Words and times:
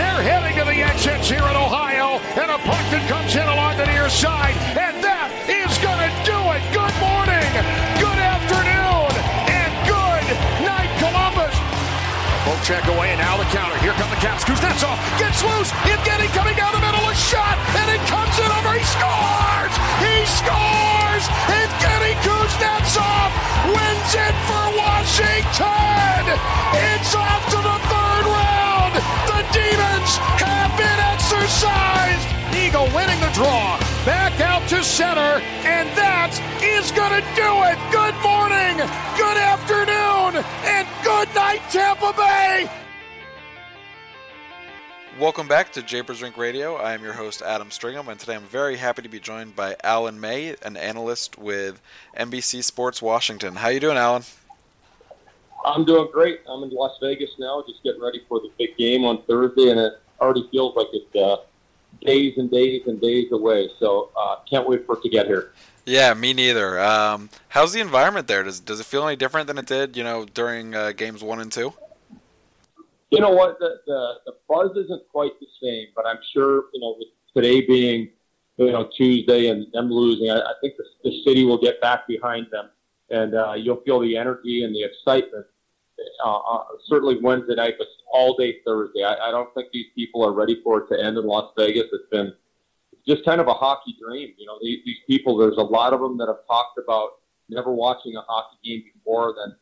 They're 0.00 0.24
heading 0.24 0.56
to 0.56 0.64
the 0.64 0.80
exits 0.80 1.28
here 1.28 1.44
in 1.44 1.56
Ohio, 1.60 2.16
and 2.40 2.48
a 2.48 2.56
puck 2.64 2.80
that 2.88 3.04
comes 3.04 3.36
in 3.36 3.44
along 3.44 3.76
the 3.76 3.84
near 3.84 4.08
side, 4.08 4.56
and 4.72 4.96
that 5.04 5.28
is 5.44 5.68
going 5.84 6.00
to 6.00 6.12
do 6.24 6.40
it. 6.56 6.64
Good 6.72 6.96
morning, 7.04 7.44
good 8.00 8.16
afternoon, 8.16 9.12
and 9.44 9.70
good 9.84 10.24
night, 10.64 10.88
Columbus. 11.04 11.52
Poke 12.48 12.64
check 12.64 12.88
away, 12.88 13.12
and 13.12 13.20
now 13.20 13.36
the 13.36 13.44
counter. 13.52 13.76
Here 13.84 13.92
come 14.00 14.08
the 14.08 14.16
Caps. 14.24 14.40
Kuznetsov 14.48 14.96
gets 15.20 15.44
loose. 15.44 15.68
Evgeny 15.84 16.32
coming 16.32 16.56
down 16.56 16.72
the 16.72 16.80
middle, 16.80 17.04
a 17.04 17.12
shot, 17.12 17.60
and 17.76 17.92
it 17.92 18.00
comes 18.08 18.32
in 18.40 18.48
over. 18.48 18.72
He 18.72 18.80
scores! 18.88 19.74
He 20.00 20.16
scores! 20.24 21.24
Evgeny 21.60 22.16
Kuznetsov 22.24 23.28
wins 23.68 24.12
it 24.16 24.36
for 24.48 24.64
Washington! 24.80 26.24
It's 26.88 27.12
off 27.12 27.44
to 27.52 27.60
the 27.60 27.76
third! 27.92 28.09
The 29.26 29.40
Demons 29.52 30.16
have 30.40 30.72
been 30.76 31.00
exercised! 31.12 32.26
Beagle 32.52 32.86
winning 32.94 33.20
the 33.20 33.30
draw. 33.32 33.78
Back 34.04 34.40
out 34.40 34.68
to 34.68 34.82
center, 34.82 35.40
and 35.64 35.88
that 35.96 36.32
is 36.62 36.90
going 36.92 37.10
to 37.10 37.24
do 37.34 37.50
it. 37.68 37.78
Good 37.92 38.16
morning, 38.22 38.76
good 39.16 39.36
afternoon, 39.36 40.44
and 40.64 40.88
good 41.04 41.34
night, 41.34 41.62
Tampa 41.70 42.12
Bay. 42.16 42.70
Welcome 45.18 45.48
back 45.48 45.72
to 45.72 45.82
Japers 45.82 46.22
Rink 46.22 46.36
Radio. 46.36 46.76
I 46.76 46.94
am 46.94 47.02
your 47.02 47.12
host, 47.12 47.42
Adam 47.42 47.68
Stringham, 47.68 48.08
and 48.08 48.18
today 48.18 48.36
I'm 48.36 48.42
very 48.42 48.76
happy 48.76 49.02
to 49.02 49.08
be 49.08 49.20
joined 49.20 49.54
by 49.54 49.76
Alan 49.84 50.18
May, 50.18 50.56
an 50.62 50.76
analyst 50.76 51.38
with 51.38 51.80
NBC 52.16 52.64
Sports 52.64 53.02
Washington. 53.02 53.56
How 53.56 53.68
you 53.68 53.80
doing, 53.80 53.96
Alan? 53.96 54.22
I'm 55.64 55.84
doing 55.84 56.08
great. 56.12 56.40
I'm 56.48 56.62
in 56.62 56.70
Las 56.70 56.96
Vegas 57.02 57.30
now, 57.38 57.62
just 57.68 57.82
getting 57.82 58.00
ready 58.00 58.22
for 58.28 58.40
the 58.40 58.50
big 58.58 58.76
game 58.76 59.04
on 59.04 59.22
Thursday, 59.24 59.70
and 59.70 59.78
it 59.78 59.94
already 60.20 60.48
feels 60.50 60.74
like 60.76 60.88
it's 60.92 61.16
uh, 61.16 61.36
days 62.00 62.34
and 62.38 62.50
days 62.50 62.82
and 62.86 63.00
days 63.00 63.32
away. 63.32 63.68
So 63.78 64.10
uh, 64.16 64.36
can't 64.48 64.68
wait 64.68 64.86
for 64.86 64.96
it 64.96 65.02
to 65.02 65.08
get 65.08 65.26
here. 65.26 65.52
Yeah, 65.86 66.14
me 66.14 66.32
neither. 66.32 66.78
Um, 66.78 67.30
how's 67.48 67.72
the 67.72 67.80
environment 67.80 68.28
there? 68.28 68.42
Does 68.42 68.60
does 68.60 68.80
it 68.80 68.86
feel 68.86 69.06
any 69.06 69.16
different 69.16 69.46
than 69.46 69.58
it 69.58 69.66
did, 69.66 69.96
you 69.96 70.04
know, 70.04 70.24
during 70.24 70.74
uh, 70.74 70.92
games 70.92 71.22
one 71.22 71.40
and 71.40 71.50
two? 71.50 71.72
You 73.10 73.20
know 73.20 73.30
what? 73.30 73.58
The, 73.58 73.80
the 73.86 74.14
the 74.26 74.32
buzz 74.48 74.76
isn't 74.76 75.02
quite 75.10 75.32
the 75.40 75.46
same, 75.60 75.88
but 75.96 76.06
I'm 76.06 76.18
sure 76.32 76.66
you 76.72 76.80
know 76.80 76.96
with 76.98 77.08
today 77.34 77.66
being 77.66 78.10
you 78.56 78.72
know 78.72 78.88
Tuesday 78.96 79.48
and 79.48 79.66
them 79.72 79.90
losing, 79.90 80.30
I, 80.30 80.38
I 80.38 80.52
think 80.60 80.74
the, 80.76 80.84
the 81.02 81.22
city 81.24 81.44
will 81.44 81.60
get 81.60 81.80
back 81.80 82.06
behind 82.06 82.46
them, 82.52 82.68
and 83.10 83.34
uh, 83.34 83.54
you'll 83.54 83.82
feel 83.82 84.00
the 84.00 84.16
energy 84.16 84.64
and 84.64 84.74
the 84.74 84.82
excitement. 84.82 85.46
Uh, 86.24 86.38
uh, 86.38 86.64
certainly 86.86 87.18
Wednesday 87.20 87.54
night, 87.54 87.74
but 87.76 87.86
all 88.10 88.34
day 88.34 88.56
Thursday. 88.64 89.04
I, 89.04 89.28
I 89.28 89.30
don't 89.30 89.52
think 89.54 89.68
these 89.72 89.86
people 89.94 90.24
are 90.24 90.32
ready 90.32 90.60
for 90.64 90.78
it 90.78 90.88
to 90.88 91.02
end 91.02 91.18
in 91.18 91.26
Las 91.26 91.52
Vegas. 91.58 91.84
It's 91.92 92.08
been 92.10 92.32
just 93.06 93.24
kind 93.24 93.40
of 93.40 93.48
a 93.48 93.52
hockey 93.52 93.96
dream. 94.00 94.32
You 94.38 94.46
know, 94.46 94.58
these, 94.62 94.78
these 94.84 94.96
people. 95.06 95.36
There's 95.36 95.58
a 95.58 95.62
lot 95.62 95.92
of 95.92 96.00
them 96.00 96.16
that 96.18 96.28
have 96.28 96.46
talked 96.46 96.78
about 96.82 97.20
never 97.50 97.72
watching 97.72 98.16
a 98.16 98.22
hockey 98.22 98.56
game 98.64 98.84
before, 98.94 99.34
than 99.36 99.54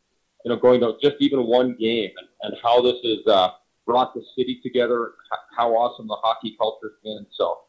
you 0.44 0.50
know, 0.50 0.60
going 0.60 0.80
to 0.80 0.94
just 1.02 1.16
even 1.20 1.46
one 1.46 1.74
game 1.78 2.10
and, 2.16 2.28
and 2.42 2.54
how 2.62 2.80
this 2.80 2.96
has 3.04 3.26
uh, 3.26 3.50
brought 3.86 4.14
the 4.14 4.22
city 4.36 4.60
together, 4.62 5.14
how 5.56 5.70
awesome 5.72 6.06
the 6.06 6.16
hockey 6.22 6.54
culture's 6.56 6.92
been. 7.02 7.26
So 7.32 7.62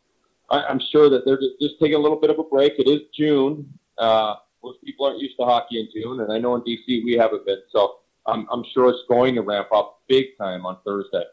I, 0.50 0.64
I'm 0.64 0.80
sure 0.92 1.10
that 1.10 1.26
they're 1.26 1.38
just, 1.38 1.60
just 1.60 1.76
taking 1.80 1.96
a 1.96 2.00
little 2.00 2.20
bit 2.20 2.30
of 2.30 2.38
a 2.40 2.44
break. 2.44 2.74
It 2.78 2.88
is 2.88 3.02
June. 3.18 3.74
Uh, 3.98 4.36
most 4.64 4.84
people 4.84 5.06
aren't 5.06 5.20
used 5.20 5.38
to 5.38 5.46
hockey 5.46 5.80
in 5.80 5.88
June, 5.94 6.22
and 6.22 6.32
I 6.32 6.38
know 6.38 6.56
in 6.56 6.62
DC 6.62 7.04
we 7.04 7.14
haven't 7.14 7.46
been. 7.46 7.62
So 7.72 7.98
I'm, 8.26 8.48
I'm 8.52 8.64
sure 8.74 8.90
it's 8.90 9.04
going 9.08 9.36
to 9.36 9.42
ramp 9.42 9.70
up 9.74 10.02
big 10.08 10.38
time 10.38 10.66
on 10.66 10.78
Thursday. 10.86 11.24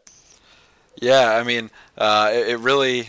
Yeah, 1.00 1.36
I 1.36 1.42
mean, 1.42 1.70
uh, 1.98 2.30
it, 2.32 2.48
it 2.48 2.58
really. 2.58 3.08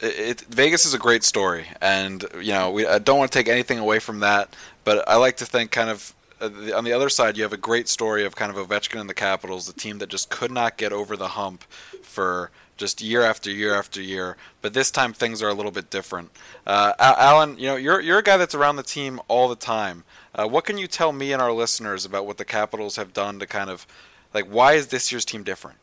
It, 0.00 0.42
Vegas 0.42 0.86
is 0.86 0.94
a 0.94 0.98
great 0.98 1.24
story, 1.24 1.66
and 1.80 2.24
you 2.40 2.52
know 2.52 2.70
we 2.70 2.86
I 2.86 2.98
don't 2.98 3.18
want 3.18 3.32
to 3.32 3.38
take 3.38 3.48
anything 3.48 3.78
away 3.78 3.98
from 3.98 4.20
that, 4.20 4.54
but 4.84 5.08
I 5.08 5.16
like 5.16 5.38
to 5.38 5.46
think 5.46 5.72
kind 5.72 5.90
of 5.90 6.14
uh, 6.40 6.48
the, 6.48 6.76
on 6.76 6.84
the 6.84 6.92
other 6.92 7.08
side, 7.08 7.36
you 7.36 7.42
have 7.42 7.52
a 7.52 7.58
great 7.58 7.88
story 7.88 8.24
of 8.24 8.36
kind 8.36 8.54
of 8.54 8.68
Ovechkin 8.68 9.00
and 9.00 9.10
the 9.10 9.14
Capitals, 9.14 9.66
the 9.66 9.72
team 9.72 9.98
that 9.98 10.08
just 10.08 10.30
could 10.30 10.52
not 10.52 10.76
get 10.76 10.92
over 10.92 11.16
the 11.16 11.28
hump 11.28 11.64
for 12.02 12.50
just 12.78 13.02
year 13.02 13.22
after 13.22 13.50
year 13.50 13.74
after 13.74 14.00
year. 14.00 14.36
But 14.62 14.72
this 14.72 14.90
time 14.90 15.12
things 15.12 15.42
are 15.42 15.48
a 15.48 15.54
little 15.54 15.72
bit 15.72 15.90
different. 15.90 16.30
Uh, 16.66 16.94
Alan, 16.98 17.58
you 17.58 17.66
know 17.66 17.76
you're 17.76 18.00
you're 18.00 18.18
a 18.18 18.22
guy 18.22 18.38
that's 18.38 18.54
around 18.54 18.76
the 18.76 18.82
team 18.82 19.20
all 19.28 19.48
the 19.48 19.56
time. 19.56 20.04
Uh, 20.34 20.46
what 20.46 20.64
can 20.64 20.78
you 20.78 20.86
tell 20.86 21.12
me 21.12 21.32
and 21.32 21.42
our 21.42 21.52
listeners 21.52 22.04
about 22.04 22.24
what 22.24 22.38
the 22.38 22.44
Capitals 22.44 22.96
have 22.96 23.12
done 23.12 23.38
to 23.40 23.46
kind 23.46 23.68
of 23.68 23.86
like 24.32 24.46
why 24.46 24.72
is 24.72 24.86
this 24.86 25.12
year's 25.12 25.24
team 25.24 25.42
different? 25.42 25.76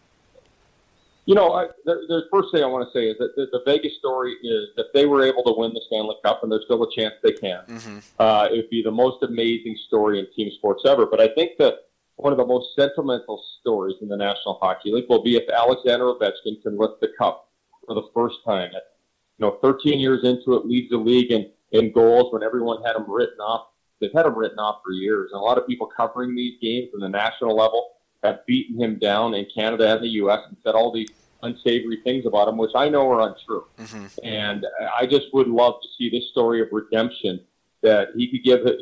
You 1.25 1.33
know, 1.33 1.53
I, 1.53 1.67
the, 1.85 1.95
the 2.07 2.21
first 2.31 2.49
thing 2.51 2.63
I 2.63 2.67
want 2.67 2.87
to 2.87 2.97
say 2.97 3.07
is 3.07 3.17
that 3.17 3.35
the, 3.35 3.47
the 3.51 3.61
Vegas 3.65 3.97
story 3.97 4.33
is 4.43 4.69
that 4.77 4.93
they 4.93 5.07
were 5.07 5.23
able 5.23 5.43
to 5.43 5.53
win 5.57 5.73
the 5.73 5.81
Stanley 5.87 6.15
Cup, 6.23 6.43
and 6.43 6.51
there's 6.51 6.65
still 6.65 6.83
a 6.83 6.95
chance 6.95 7.15
they 7.23 7.31
can. 7.31 7.61
Mm-hmm. 7.67 7.97
Uh, 8.19 8.47
it 8.51 8.57
would 8.57 8.69
be 8.69 8.83
the 8.83 8.91
most 8.91 9.23
amazing 9.23 9.75
story 9.87 10.19
in 10.19 10.27
team 10.35 10.51
sports 10.57 10.83
ever. 10.85 11.07
But 11.07 11.19
I 11.19 11.29
think 11.29 11.53
that 11.57 11.79
one 12.17 12.31
of 12.31 12.37
the 12.37 12.45
most 12.45 12.75
sentimental 12.75 13.43
stories 13.59 13.95
in 14.01 14.07
the 14.07 14.17
National 14.17 14.57
Hockey 14.61 14.91
League 14.91 15.05
will 15.09 15.23
be 15.23 15.35
if 15.35 15.49
Alexander 15.49 16.05
Ovechkin 16.05 16.61
can 16.61 16.77
lift 16.77 17.01
the 17.01 17.09
cup 17.17 17.49
for 17.85 17.93
the 17.93 18.07
first 18.13 18.37
time. 18.45 18.71
You 18.73 19.45
know, 19.45 19.57
13 19.61 19.99
years 19.99 20.23
into 20.23 20.53
it, 20.55 20.65
leads 20.65 20.89
the 20.89 20.97
league 20.97 21.31
in, 21.31 21.51
in 21.71 21.91
goals 21.91 22.31
when 22.31 22.41
everyone 22.41 22.81
had 22.83 22.95
him 22.95 23.09
written 23.09 23.39
off. 23.39 23.67
They've 23.99 24.13
had 24.13 24.25
him 24.25 24.37
written 24.37 24.59
off 24.59 24.81
for 24.83 24.91
years, 24.91 25.31
and 25.31 25.39
a 25.39 25.43
lot 25.43 25.57
of 25.57 25.67
people 25.67 25.87
covering 25.87 26.35
these 26.35 26.59
games 26.61 26.89
in 26.93 26.99
the 26.99 27.09
national 27.09 27.55
level 27.55 27.91
have 28.23 28.45
beaten 28.45 28.81
him 28.81 28.97
down 28.97 29.33
in 29.33 29.45
Canada 29.53 29.93
and 29.93 30.03
the 30.03 30.09
U.S. 30.09 30.39
and 30.47 30.57
said 30.63 30.75
all 30.75 30.91
these 30.91 31.11
unsavory 31.43 32.01
things 32.03 32.25
about 32.25 32.47
him, 32.47 32.57
which 32.57 32.71
I 32.75 32.89
know 32.89 33.09
are 33.11 33.29
untrue. 33.29 33.65
Mm-hmm. 33.77 34.05
And 34.23 34.65
I 34.97 35.05
just 35.05 35.27
would 35.33 35.47
love 35.47 35.75
to 35.81 35.87
see 35.97 36.09
this 36.09 36.29
story 36.29 36.61
of 36.61 36.69
redemption 36.71 37.41
that 37.81 38.09
he 38.15 38.29
could 38.29 38.43
give 38.43 38.65
it. 38.65 38.77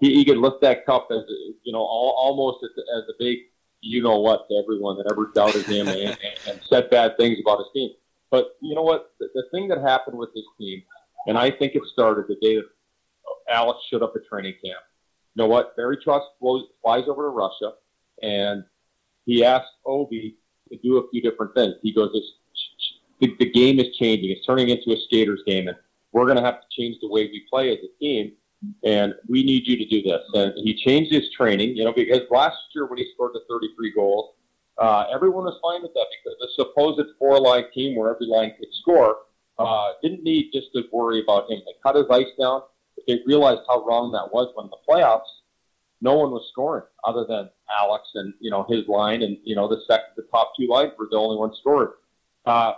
He, 0.00 0.14
he 0.14 0.24
could 0.24 0.38
lift 0.38 0.60
that 0.62 0.84
cup 0.86 1.08
as 1.10 1.22
you 1.62 1.72
know, 1.72 1.78
all, 1.78 2.14
almost 2.18 2.64
as, 2.64 2.70
as 2.96 3.04
a 3.08 3.12
big, 3.18 3.38
you 3.80 4.02
know 4.02 4.20
what, 4.20 4.48
to 4.48 4.56
everyone 4.56 4.96
that 4.96 5.06
ever 5.10 5.30
doubted 5.34 5.64
him 5.66 5.88
and, 5.88 5.98
and, 5.98 6.18
and 6.48 6.60
said 6.68 6.90
bad 6.90 7.16
things 7.16 7.38
about 7.40 7.58
his 7.58 7.68
team. 7.74 7.90
But 8.30 8.56
you 8.60 8.74
know 8.74 8.82
what, 8.82 9.12
the, 9.20 9.28
the 9.34 9.44
thing 9.52 9.68
that 9.68 9.80
happened 9.80 10.18
with 10.18 10.34
this 10.34 10.44
team, 10.58 10.82
and 11.26 11.38
I 11.38 11.50
think 11.50 11.74
it 11.74 11.82
started 11.92 12.26
the 12.28 12.36
day 12.36 12.56
that 12.56 12.64
Alex 13.48 13.80
showed 13.90 14.02
up 14.02 14.14
at 14.16 14.26
training 14.26 14.54
camp. 14.64 14.80
You 15.34 15.42
know 15.42 15.48
what? 15.48 15.76
Barry 15.76 15.96
Trotz 15.96 16.22
flies 16.40 17.04
over 17.08 17.22
to 17.22 17.28
Russia, 17.28 17.72
and 18.22 18.64
he 19.26 19.44
asked 19.44 19.72
Ovi 19.86 20.34
to 20.70 20.78
do 20.78 20.98
a 20.98 21.08
few 21.10 21.22
different 21.22 21.54
things. 21.54 21.74
He 21.82 21.92
goes, 21.92 22.10
the, 23.20 23.34
the 23.38 23.50
game 23.50 23.78
is 23.78 23.96
changing. 23.96 24.30
It's 24.30 24.46
turning 24.46 24.68
into 24.68 24.92
a 24.92 24.96
skater's 25.06 25.42
game, 25.46 25.68
and 25.68 25.76
we're 26.12 26.24
going 26.24 26.36
to 26.36 26.42
have 26.42 26.60
to 26.60 26.66
change 26.70 26.96
the 27.00 27.08
way 27.08 27.26
we 27.26 27.44
play 27.50 27.70
as 27.70 27.78
a 27.78 27.98
team. 27.98 28.32
And 28.84 29.14
we 29.28 29.42
need 29.42 29.66
you 29.66 29.76
to 29.76 29.86
do 29.86 30.02
this. 30.02 30.22
And 30.34 30.52
he 30.56 30.74
changed 30.74 31.12
his 31.12 31.30
training, 31.36 31.76
you 31.76 31.84
know, 31.84 31.92
because 31.92 32.20
last 32.30 32.56
year 32.74 32.86
when 32.86 32.98
he 32.98 33.06
scored 33.14 33.32
the 33.34 33.42
33 33.48 33.92
goals, 33.94 34.34
uh, 34.78 35.04
everyone 35.12 35.44
was 35.44 35.58
fine 35.62 35.82
with 35.82 35.94
that 35.94 36.06
because 36.22 36.36
the 36.40 36.48
supposed 36.56 37.08
four 37.18 37.38
line 37.40 37.64
team 37.72 37.96
where 37.96 38.12
every 38.12 38.26
line 38.26 38.52
could 38.58 38.68
score 38.82 39.18
uh, 39.58 39.90
didn't 40.02 40.22
need 40.24 40.50
just 40.52 40.68
to 40.74 40.82
worry 40.92 41.22
about 41.22 41.50
him. 41.50 41.60
They 41.64 41.72
cut 41.82 41.96
his 41.96 42.06
ice 42.10 42.32
down. 42.40 42.62
They 43.06 43.20
realized 43.26 43.62
how 43.68 43.84
wrong 43.84 44.12
that 44.12 44.32
was 44.32 44.50
when 44.54 44.68
the 44.68 44.78
playoffs 44.88 45.30
no 46.04 46.14
one 46.14 46.30
was 46.30 46.46
scoring 46.52 46.84
other 47.04 47.24
than 47.26 47.48
Alex 47.80 48.04
and 48.14 48.34
you 48.38 48.50
know 48.50 48.66
his 48.68 48.86
line, 48.86 49.22
and 49.22 49.38
you 49.42 49.56
know 49.56 49.66
the 49.66 49.80
second, 49.88 50.10
the 50.16 50.24
top 50.30 50.52
two 50.58 50.68
lines 50.68 50.92
were 50.98 51.08
the 51.10 51.16
only 51.16 51.36
ones 51.36 51.56
scoring. 51.60 51.92
Uh, 52.44 52.74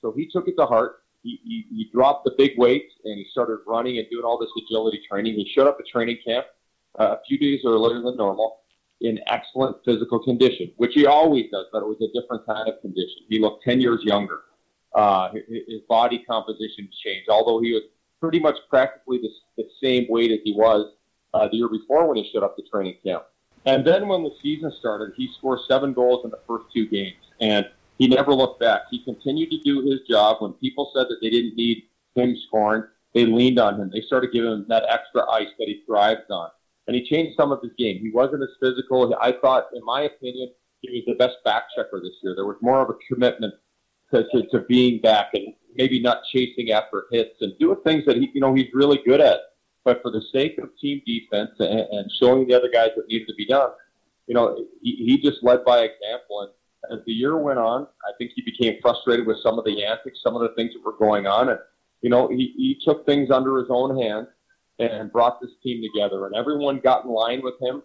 so 0.00 0.12
he 0.12 0.28
took 0.30 0.46
it 0.46 0.54
to 0.56 0.64
heart. 0.64 0.97
He, 1.22 1.66
he, 1.70 1.90
dropped 1.92 2.24
the 2.24 2.32
big 2.38 2.52
weights 2.56 2.92
and 3.04 3.18
he 3.18 3.26
started 3.30 3.58
running 3.66 3.98
and 3.98 4.06
doing 4.10 4.24
all 4.24 4.38
this 4.38 4.50
agility 4.64 5.00
training. 5.10 5.34
He 5.34 5.50
showed 5.54 5.66
up 5.66 5.76
at 5.80 5.86
training 5.86 6.18
camp 6.24 6.46
uh, 6.98 7.16
a 7.16 7.18
few 7.26 7.38
days 7.38 7.60
earlier 7.66 8.00
than 8.00 8.16
normal 8.16 8.60
in 9.00 9.18
excellent 9.26 9.76
physical 9.84 10.22
condition, 10.22 10.72
which 10.76 10.92
he 10.94 11.06
always 11.06 11.50
does, 11.50 11.66
but 11.72 11.82
it 11.82 11.86
was 11.86 12.00
a 12.00 12.20
different 12.20 12.46
kind 12.46 12.68
of 12.68 12.80
condition. 12.80 13.22
He 13.28 13.38
looked 13.38 13.64
10 13.64 13.80
years 13.80 14.00
younger. 14.02 14.40
Uh, 14.94 15.30
his, 15.32 15.42
his 15.68 15.80
body 15.88 16.24
composition 16.28 16.88
changed, 17.04 17.28
although 17.28 17.60
he 17.60 17.72
was 17.72 17.82
pretty 18.20 18.40
much 18.40 18.56
practically 18.68 19.18
the, 19.18 19.28
the 19.56 19.68
same 19.82 20.06
weight 20.08 20.30
as 20.32 20.38
he 20.44 20.52
was 20.52 20.92
uh, 21.34 21.48
the 21.48 21.56
year 21.56 21.68
before 21.68 22.08
when 22.08 22.16
he 22.16 22.30
showed 22.32 22.42
up 22.42 22.56
to 22.56 22.62
training 22.70 22.96
camp. 23.04 23.24
And 23.66 23.86
then 23.86 24.08
when 24.08 24.22
the 24.22 24.32
season 24.42 24.72
started, 24.78 25.12
he 25.16 25.28
scored 25.36 25.60
seven 25.68 25.92
goals 25.92 26.24
in 26.24 26.30
the 26.30 26.40
first 26.46 26.66
two 26.72 26.86
games, 26.88 27.16
and 27.40 27.68
he 27.98 28.08
never 28.08 28.32
looked 28.32 28.60
back. 28.60 28.82
He 28.90 29.04
continued 29.04 29.50
to 29.50 29.60
do 29.60 29.82
his 29.82 30.00
job. 30.08 30.38
When 30.40 30.52
people 30.54 30.90
said 30.94 31.06
that 31.08 31.18
they 31.20 31.30
didn't 31.30 31.56
need 31.56 31.84
him 32.14 32.36
scoring, 32.46 32.84
they 33.12 33.26
leaned 33.26 33.58
on 33.58 33.80
him. 33.80 33.90
They 33.92 34.02
started 34.02 34.32
giving 34.32 34.52
him 34.52 34.66
that 34.68 34.84
extra 34.88 35.28
ice 35.30 35.48
that 35.58 35.68
he 35.68 35.82
thrives 35.84 36.30
on. 36.30 36.50
And 36.86 36.94
he 36.96 37.06
changed 37.08 37.36
some 37.36 37.52
of 37.52 37.60
his 37.60 37.72
game. 37.76 37.98
He 37.98 38.10
wasn't 38.10 38.42
as 38.42 38.48
physical. 38.60 39.14
I 39.20 39.32
thought, 39.32 39.66
in 39.74 39.84
my 39.84 40.02
opinion, 40.02 40.50
he 40.80 40.90
was 40.90 41.02
the 41.06 41.14
best 41.14 41.36
back 41.44 41.64
checker 41.74 42.00
this 42.00 42.14
year. 42.22 42.34
There 42.34 42.46
was 42.46 42.56
more 42.62 42.80
of 42.80 42.88
a 42.88 42.94
commitment 43.12 43.54
to, 44.14 44.24
to, 44.32 44.46
to 44.48 44.60
being 44.60 45.00
back 45.00 45.30
and 45.34 45.54
maybe 45.74 46.00
not 46.00 46.22
chasing 46.32 46.70
after 46.70 47.06
hits 47.10 47.36
and 47.40 47.58
doing 47.58 47.78
things 47.84 48.04
that 48.06 48.16
he, 48.16 48.30
you 48.32 48.40
know, 48.40 48.54
he's 48.54 48.72
really 48.72 49.00
good 49.04 49.20
at. 49.20 49.38
But 49.84 50.02
for 50.02 50.10
the 50.10 50.22
sake 50.32 50.58
of 50.58 50.70
team 50.80 51.02
defense 51.04 51.50
and, 51.58 51.80
and 51.80 52.10
showing 52.20 52.46
the 52.46 52.54
other 52.54 52.70
guys 52.72 52.90
what 52.94 53.08
needs 53.08 53.26
to 53.26 53.34
be 53.34 53.46
done, 53.46 53.70
you 54.26 54.34
know, 54.34 54.66
he, 54.82 54.96
he 54.96 55.18
just 55.20 55.42
led 55.42 55.64
by 55.64 55.80
example. 55.80 56.42
And 56.42 56.50
as 56.90 56.98
the 57.06 57.12
year 57.12 57.36
went 57.36 57.58
on, 57.58 57.82
I 57.82 58.12
think 58.18 58.32
he 58.34 58.42
became 58.42 58.80
frustrated 58.80 59.26
with 59.26 59.38
some 59.42 59.58
of 59.58 59.64
the 59.64 59.84
antics, 59.84 60.20
some 60.22 60.34
of 60.34 60.42
the 60.42 60.54
things 60.56 60.72
that 60.74 60.84
were 60.84 60.96
going 60.96 61.26
on, 61.26 61.50
and 61.50 61.58
you 62.02 62.10
know 62.10 62.28
he, 62.28 62.54
he 62.56 62.80
took 62.84 63.04
things 63.06 63.30
under 63.30 63.58
his 63.58 63.68
own 63.70 64.00
hand 64.00 64.26
and 64.78 65.12
brought 65.12 65.40
this 65.40 65.50
team 65.62 65.82
together, 65.82 66.26
and 66.26 66.36
everyone 66.36 66.80
got 66.80 67.04
in 67.04 67.10
line 67.10 67.42
with 67.42 67.60
him. 67.60 67.82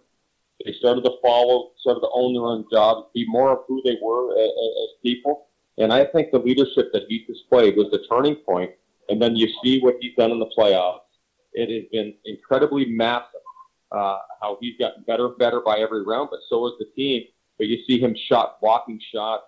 They 0.64 0.72
started 0.78 1.02
to 1.04 1.12
follow, 1.20 1.72
started 1.78 2.00
to 2.00 2.08
own 2.12 2.32
their 2.32 2.44
own 2.44 2.64
jobs, 2.70 3.08
be 3.12 3.26
more 3.26 3.50
of 3.50 3.58
who 3.66 3.82
they 3.84 3.96
were 4.00 4.32
as, 4.32 4.48
as 4.48 4.88
people. 5.02 5.46
And 5.78 5.92
I 5.92 6.04
think 6.04 6.30
the 6.30 6.38
leadership 6.38 6.92
that 6.92 7.02
he 7.08 7.24
displayed 7.26 7.76
was 7.76 7.90
the 7.90 8.06
turning 8.08 8.36
point. 8.36 8.70
And 9.08 9.20
then 9.20 9.34
you 9.34 9.48
see 9.62 9.80
what 9.80 9.96
he's 10.00 10.14
done 10.16 10.30
in 10.30 10.38
the 10.38 10.50
playoffs. 10.56 11.00
It 11.52 11.68
has 11.70 11.90
been 11.90 12.14
incredibly 12.24 12.86
massive. 12.86 13.40
Uh, 13.92 14.18
how 14.40 14.58
he's 14.60 14.76
gotten 14.76 15.04
better 15.04 15.26
and 15.26 15.38
better 15.38 15.60
by 15.60 15.78
every 15.78 16.02
round, 16.02 16.28
but 16.28 16.40
so 16.48 16.64
has 16.64 16.72
the 16.80 16.86
team. 16.96 17.22
But 17.58 17.68
you 17.68 17.78
see 17.86 18.00
him 18.00 18.14
shot, 18.28 18.60
blocking 18.60 19.00
shot, 19.12 19.44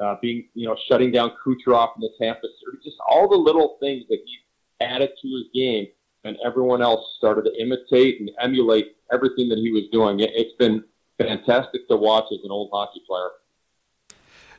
uh, 0.00 0.16
being, 0.22 0.48
you 0.54 0.66
know, 0.66 0.76
shutting 0.88 1.10
down 1.12 1.32
Kucherov 1.44 1.90
in 1.96 2.00
the 2.00 2.10
Tampa 2.18 2.46
series, 2.60 2.84
just 2.84 2.96
all 3.08 3.28
the 3.28 3.36
little 3.36 3.76
things 3.80 4.04
that 4.08 4.18
he 4.24 4.38
added 4.84 5.10
to 5.20 5.28
his 5.28 5.44
game, 5.54 5.86
and 6.24 6.36
everyone 6.44 6.80
else 6.80 7.04
started 7.18 7.44
to 7.44 7.60
imitate 7.60 8.20
and 8.20 8.30
emulate 8.40 8.96
everything 9.12 9.48
that 9.50 9.58
he 9.58 9.70
was 9.70 9.84
doing. 9.92 10.20
It, 10.20 10.30
it's 10.32 10.56
been 10.56 10.84
fantastic 11.18 11.86
to 11.88 11.96
watch 11.96 12.24
as 12.32 12.38
an 12.44 12.50
old 12.50 12.70
hockey 12.72 13.02
player. 13.06 13.30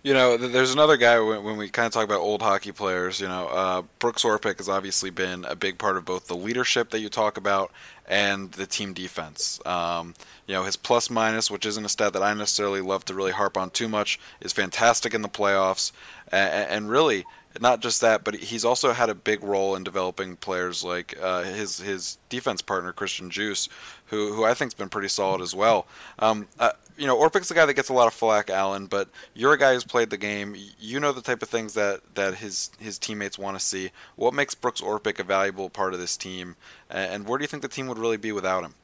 You 0.03 0.15
know, 0.15 0.35
there's 0.35 0.73
another 0.73 0.97
guy 0.97 1.19
when, 1.19 1.43
when 1.43 1.57
we 1.57 1.69
kind 1.69 1.85
of 1.85 1.91
talk 1.93 2.05
about 2.05 2.21
old 2.21 2.41
hockey 2.41 2.71
players. 2.71 3.19
You 3.19 3.27
know, 3.27 3.47
uh, 3.47 3.83
Brooks 3.99 4.23
Orpik 4.23 4.57
has 4.57 4.67
obviously 4.67 5.11
been 5.11 5.45
a 5.45 5.55
big 5.55 5.77
part 5.77 5.95
of 5.95 6.05
both 6.05 6.25
the 6.25 6.35
leadership 6.35 6.89
that 6.89 7.01
you 7.01 7.09
talk 7.09 7.37
about 7.37 7.71
and 8.07 8.51
the 8.53 8.65
team 8.65 8.93
defense. 8.93 9.59
Um, 9.63 10.15
you 10.47 10.55
know, 10.55 10.63
his 10.63 10.75
plus 10.75 11.11
minus, 11.11 11.51
which 11.51 11.67
isn't 11.67 11.85
a 11.85 11.89
stat 11.89 12.13
that 12.13 12.23
I 12.23 12.33
necessarily 12.33 12.81
love 12.81 13.05
to 13.05 13.13
really 13.13 13.31
harp 13.31 13.57
on 13.57 13.69
too 13.69 13.87
much, 13.87 14.19
is 14.41 14.51
fantastic 14.51 15.13
in 15.13 15.21
the 15.21 15.29
playoffs, 15.29 15.91
and, 16.31 16.69
and 16.69 16.89
really 16.89 17.25
not 17.59 17.81
just 17.81 18.01
that, 18.01 18.23
but 18.23 18.35
he's 18.35 18.63
also 18.63 18.93
had 18.93 19.09
a 19.09 19.15
big 19.15 19.43
role 19.43 19.75
in 19.75 19.83
developing 19.83 20.35
players 20.37 20.83
like 20.83 21.17
uh, 21.21 21.43
his 21.43 21.79
his 21.79 22.17
defense 22.29 22.61
partner 22.61 22.93
Christian 22.93 23.29
Djoos, 23.29 23.67
who 24.05 24.33
who 24.33 24.45
I 24.45 24.53
think's 24.53 24.73
been 24.73 24.89
pretty 24.89 25.09
solid 25.09 25.41
as 25.41 25.53
well. 25.53 25.87
Um, 26.19 26.47
uh, 26.59 26.71
you 26.97 27.07
know, 27.07 27.17
Orpik's 27.17 27.49
the 27.49 27.55
guy 27.55 27.65
that 27.65 27.73
gets 27.73 27.89
a 27.89 27.93
lot 27.93 28.07
of 28.07 28.13
flack, 28.13 28.49
Alan, 28.49 28.85
but 28.85 29.09
you're 29.33 29.53
a 29.53 29.57
guy 29.57 29.73
who's 29.73 29.83
played 29.83 30.09
the 30.09 30.17
game. 30.17 30.55
You 30.79 30.99
know 30.99 31.11
the 31.11 31.21
type 31.21 31.41
of 31.41 31.49
things 31.49 31.73
that, 31.73 32.01
that 32.15 32.35
his 32.35 32.71
his 32.79 32.99
teammates 32.99 33.39
want 33.39 33.57
to 33.59 33.65
see. 33.65 33.91
What 34.15 34.33
makes 34.33 34.55
Brooks 34.55 34.81
Orpik 34.81 35.19
a 35.19 35.23
valuable 35.23 35.69
part 35.69 35.93
of 35.93 35.99
this 35.99 36.15
team, 36.15 36.55
and 36.89 37.27
where 37.27 37.37
do 37.37 37.43
you 37.43 37.47
think 37.47 37.63
the 37.63 37.69
team 37.69 37.87
would 37.87 37.97
really 37.97 38.17
be 38.17 38.31
without 38.31 38.63
him? 38.63 38.75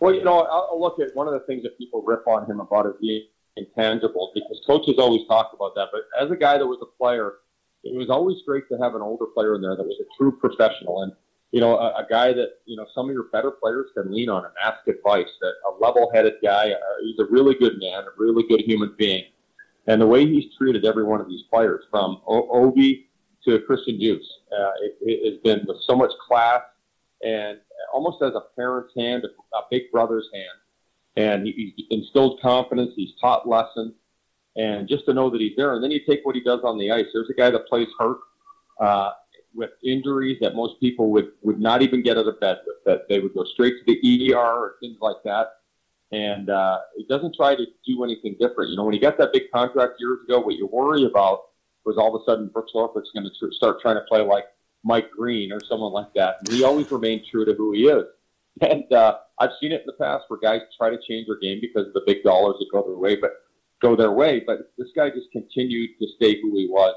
Well, 0.00 0.14
you 0.14 0.22
know, 0.22 0.40
I'll 0.40 0.80
look 0.80 1.00
at 1.00 1.14
one 1.14 1.26
of 1.26 1.34
the 1.34 1.40
things 1.40 1.62
that 1.64 1.76
people 1.76 2.02
rip 2.02 2.26
on 2.26 2.46
him 2.46 2.60
about 2.60 2.86
is 2.86 2.94
being 3.00 3.26
intangible 3.58 4.30
because 4.34 4.60
coaches 4.66 4.94
always 4.98 5.26
talk 5.26 5.52
about 5.54 5.74
that. 5.74 5.88
But 5.92 6.02
as 6.20 6.30
a 6.30 6.36
guy 6.36 6.58
that 6.58 6.66
was 6.66 6.78
a 6.82 6.98
player, 6.98 7.34
it 7.84 7.96
was 7.96 8.10
always 8.10 8.38
great 8.46 8.68
to 8.70 8.78
have 8.78 8.94
an 8.94 9.02
older 9.02 9.26
player 9.26 9.54
in 9.54 9.62
there 9.62 9.76
that 9.76 9.84
was 9.84 10.00
a 10.00 10.08
true 10.16 10.32
professional. 10.38 11.02
And 11.02 11.12
you 11.50 11.60
know, 11.60 11.78
a, 11.78 12.02
a 12.02 12.06
guy 12.08 12.32
that, 12.32 12.58
you 12.66 12.76
know, 12.76 12.86
some 12.94 13.08
of 13.08 13.12
your 13.14 13.24
better 13.32 13.50
players 13.50 13.86
can 13.94 14.12
lean 14.12 14.28
on 14.28 14.44
and 14.44 14.52
ask 14.62 14.86
advice, 14.86 15.28
that 15.40 15.52
a 15.68 15.82
level 15.82 16.10
headed 16.12 16.34
guy. 16.42 16.70
Uh, 16.70 16.78
he's 17.02 17.18
a 17.18 17.24
really 17.30 17.54
good 17.54 17.78
man, 17.78 18.02
a 18.02 18.10
really 18.18 18.46
good 18.48 18.60
human 18.60 18.94
being. 18.98 19.24
And 19.86 20.00
the 20.00 20.06
way 20.06 20.26
he's 20.26 20.54
treated 20.58 20.84
every 20.84 21.04
one 21.04 21.20
of 21.20 21.28
these 21.28 21.44
players, 21.50 21.84
from 21.90 22.20
o- 22.26 22.48
Ovi 22.52 23.06
to 23.46 23.60
Christian 23.60 23.98
Djoos, 23.98 24.20
uh, 24.52 24.72
it, 25.00 25.32
has 25.32 25.40
been 25.42 25.66
with 25.66 25.78
so 25.86 25.96
much 25.96 26.10
class 26.26 26.60
and 27.22 27.58
almost 27.92 28.22
as 28.22 28.34
a 28.34 28.42
parent's 28.54 28.92
hand, 28.94 29.24
a 29.24 29.60
big 29.70 29.90
brother's 29.90 30.28
hand. 30.34 30.44
And 31.18 31.46
he, 31.46 31.86
instilled 31.90 32.40
confidence, 32.40 32.92
he's 32.94 33.12
taught 33.20 33.48
lessons, 33.48 33.94
and 34.56 34.88
just 34.88 35.04
to 35.06 35.14
know 35.14 35.30
that 35.30 35.40
he's 35.40 35.56
there. 35.56 35.74
And 35.74 35.82
then 35.82 35.90
you 35.90 36.00
take 36.06 36.20
what 36.24 36.34
he 36.34 36.42
does 36.42 36.60
on 36.64 36.78
the 36.78 36.90
ice. 36.92 37.06
There's 37.12 37.30
a 37.30 37.34
guy 37.34 37.50
that 37.50 37.66
plays 37.66 37.88
hurt. 37.98 38.18
Uh, 38.80 39.10
with 39.54 39.70
injuries 39.82 40.38
that 40.40 40.54
most 40.54 40.78
people 40.78 41.10
would, 41.10 41.32
would 41.42 41.58
not 41.60 41.82
even 41.82 42.02
get 42.02 42.16
out 42.16 42.26
of 42.26 42.38
bed 42.38 42.58
with, 42.66 42.76
that 42.86 43.08
they 43.08 43.18
would 43.18 43.34
go 43.34 43.44
straight 43.44 43.74
to 43.78 43.84
the 43.86 44.32
ER 44.32 44.36
or 44.36 44.74
things 44.80 44.98
like 45.00 45.16
that. 45.24 45.48
And 46.12 46.48
uh, 46.48 46.78
it 46.96 47.08
doesn't 47.08 47.34
try 47.34 47.54
to 47.54 47.66
do 47.84 48.04
anything 48.04 48.36
different. 48.38 48.70
You 48.70 48.76
know, 48.76 48.84
when 48.84 48.94
he 48.94 49.00
got 49.00 49.18
that 49.18 49.32
big 49.32 49.50
contract 49.52 49.94
years 49.98 50.20
ago, 50.24 50.40
what 50.40 50.54
you 50.54 50.66
worry 50.66 51.04
about 51.04 51.40
was 51.84 51.96
all 51.98 52.14
of 52.14 52.22
a 52.22 52.24
sudden 52.24 52.48
Brooks 52.48 52.72
Orpik's 52.74 53.10
going 53.12 53.28
to 53.28 53.52
start 53.52 53.80
trying 53.80 53.96
to 53.96 54.02
play 54.02 54.20
like 54.20 54.44
Mike 54.84 55.10
Green 55.10 55.52
or 55.52 55.60
someone 55.68 55.92
like 55.92 56.12
that. 56.14 56.36
And 56.40 56.48
he 56.48 56.64
always 56.64 56.90
remained 56.90 57.22
true 57.30 57.44
to 57.44 57.54
who 57.54 57.72
he 57.72 57.88
is. 57.88 58.04
And 58.60 58.92
uh, 58.92 59.18
I've 59.38 59.50
seen 59.60 59.72
it 59.72 59.82
in 59.82 59.86
the 59.86 59.92
past 59.92 60.24
where 60.28 60.40
guys 60.40 60.62
try 60.76 60.90
to 60.90 60.98
change 61.06 61.26
their 61.26 61.38
game 61.38 61.58
because 61.60 61.86
of 61.86 61.92
the 61.92 62.02
big 62.06 62.22
dollars 62.24 62.56
that 62.58 62.66
go 62.72 62.82
their 62.82 62.96
way, 62.96 63.16
but 63.16 63.32
go 63.80 63.94
their 63.94 64.12
way. 64.12 64.42
But 64.44 64.72
this 64.78 64.88
guy 64.96 65.10
just 65.10 65.30
continued 65.32 65.90
to 66.00 66.06
stay 66.16 66.40
who 66.40 66.56
he 66.56 66.66
was 66.68 66.94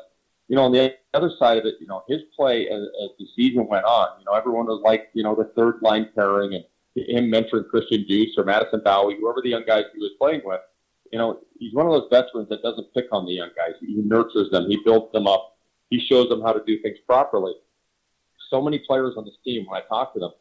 you 0.52 0.58
know, 0.58 0.64
on 0.64 0.74
the 0.74 0.94
other 1.14 1.32
side 1.40 1.58
of 1.60 1.66
it, 1.66 1.76
you 1.80 1.88
know, 1.88 2.04
his 2.10 2.24
play 2.36 2.68
as, 2.68 2.82
as 2.82 3.10
the 3.18 3.26
season 3.38 3.66
went 3.70 3.86
on, 3.86 4.20
you 4.20 4.26
know, 4.26 4.34
everyone 4.34 4.66
was 4.66 4.82
like, 4.84 5.08
you 5.14 5.24
know, 5.24 5.34
the 5.34 5.50
third 5.56 5.76
line 5.82 6.10
pairing 6.14 6.54
and 6.54 6.66
him 7.08 7.32
mentoring 7.32 7.70
Christian 7.70 8.04
Djoos 8.04 8.38
or 8.38 8.44
Madison 8.44 8.82
Bowey, 8.84 9.16
whoever 9.18 9.42
the 9.42 9.48
young 9.52 9.64
guys 9.66 9.86
he 9.94 10.00
was 10.00 10.12
playing 10.20 10.42
with. 10.44 10.60
You 11.10 11.20
know, 11.20 11.40
he's 11.58 11.74
one 11.74 11.86
of 11.86 11.94
those 11.94 12.10
veterans 12.12 12.50
that 12.50 12.62
doesn't 12.62 12.94
pick 12.94 13.06
on 13.14 13.26
the 13.26 13.32
young 13.32 13.52
guys. 13.56 13.76
He 13.80 13.96
nurtures 13.96 14.52
them. 14.52 14.70
He 14.70 14.78
builds 14.84 15.14
them 15.14 15.26
up. 15.26 15.56
He 15.90 16.02
shows 16.02 16.28
them 16.28 16.42
how 16.42 16.52
to 16.52 16.62
do 16.68 16.82
things 16.82 16.98
properly. 17.06 17.54
So 18.50 18.62
many 18.62 18.80
players 18.80 19.14
on 19.16 19.24
this 19.24 19.38
team, 19.46 19.66
when 19.68 19.82
I 19.82 19.88
talk 19.88 20.14
to 20.16 20.20
them, 20.20 20.32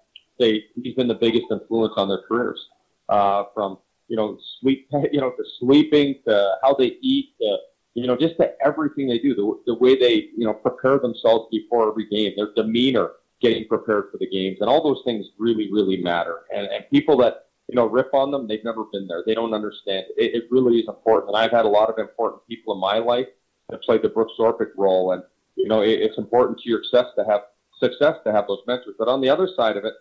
say 0.41 0.65
he's 0.83 0.95
been 0.95 1.09
the 1.09 1.15
biggest 1.15 1.45
influence 1.51 1.95
on 1.97 2.09
their 2.09 2.23
careers. 2.29 2.61
Uh, 3.09 3.45
from 3.55 3.79
you 4.09 4.17
know 4.17 4.39
sleep, 4.61 4.89
you 5.13 5.21
know, 5.21 5.31
to 5.31 5.45
sleeping 5.59 6.17
to 6.27 6.55
how 6.63 6.75
they 6.75 6.97
eat 7.01 7.35
to 7.41 7.59
you 7.95 8.07
know, 8.07 8.17
just 8.17 8.37
to 8.37 8.53
everything 8.65 9.09
they 9.09 9.19
do, 9.19 9.35
the, 9.35 9.73
the 9.73 9.79
way 9.79 9.99
they, 9.99 10.31
you 10.37 10.47
know, 10.47 10.55
prepare 10.55 10.99
themselves 10.99 11.49
before 11.51 11.89
every 11.89 12.07
game, 12.09 12.33
their 12.37 12.53
demeanor 12.55 13.13
getting 13.41 13.67
prepared 13.67 14.05
for 14.13 14.19
the 14.19 14.29
games, 14.29 14.59
and 14.61 14.69
all 14.69 14.83
those 14.83 15.03
things 15.05 15.27
really, 15.39 15.73
really 15.73 15.97
matter. 15.97 16.43
And, 16.55 16.67
and 16.67 16.85
people 16.91 17.17
that, 17.19 17.47
you 17.69 17.75
know, 17.75 17.87
rip 17.87 18.13
on 18.13 18.31
them, 18.31 18.47
they've 18.47 18.65
never 18.65 18.85
been 18.93 19.07
there. 19.07 19.23
They 19.27 19.35
don't 19.35 19.55
understand. 19.55 20.07
It, 20.17 20.35
it 20.35 20.45
really 20.51 20.79
is 20.79 20.89
important. 20.89 21.29
And 21.29 21.37
I've 21.37 21.51
had 21.51 21.65
a 21.65 21.69
lot 21.69 21.89
of 21.89 21.99
important 21.99 22.47
people 22.47 22.75
in 22.75 22.81
my 22.81 22.99
life 22.99 23.29
that 23.71 23.83
played 23.83 24.03
the 24.03 24.09
Brooks 24.09 24.35
Orpik 24.39 24.71
role. 24.77 25.13
And, 25.13 25.23
you 25.57 25.69
know, 25.69 25.83
it, 25.83 26.01
it's 26.01 26.19
important 26.19 26.59
to 26.61 26.69
your 26.69 26.83
success 26.83 27.07
to 27.17 27.25
have 27.25 27.43
success 27.81 28.17
to 28.25 28.33
have 28.33 28.47
those 28.47 28.63
mentors. 28.67 28.97
But 28.99 29.09
on 29.09 29.21
the 29.21 29.31
other 29.31 29.49
side 29.57 29.77
of 29.77 29.85
it, 29.85 29.95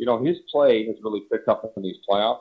you 0.00 0.06
know, 0.06 0.24
his 0.24 0.38
play 0.50 0.86
has 0.86 0.96
really 1.04 1.24
picked 1.30 1.46
up 1.46 1.70
in 1.76 1.82
these 1.82 1.98
playoffs. 2.08 2.40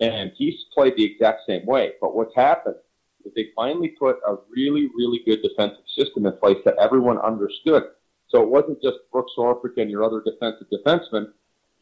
And 0.00 0.32
he's 0.36 0.66
played 0.74 0.96
the 0.96 1.04
exact 1.04 1.42
same 1.46 1.64
way. 1.64 1.92
But 2.00 2.14
what's 2.14 2.34
happened 2.36 2.76
is 3.24 3.32
they 3.34 3.48
finally 3.56 3.88
put 3.88 4.16
a 4.26 4.36
really, 4.50 4.90
really 4.94 5.20
good 5.24 5.40
defensive 5.42 5.84
system 5.96 6.26
in 6.26 6.36
place 6.36 6.58
that 6.66 6.76
everyone 6.78 7.18
understood. 7.18 7.84
So 8.28 8.42
it 8.42 8.48
wasn't 8.48 8.82
just 8.82 8.98
Brooks 9.10 9.32
Orpik 9.38 9.78
and 9.78 9.90
your 9.90 10.04
other 10.04 10.22
defensive 10.22 10.66
defensemen 10.70 11.32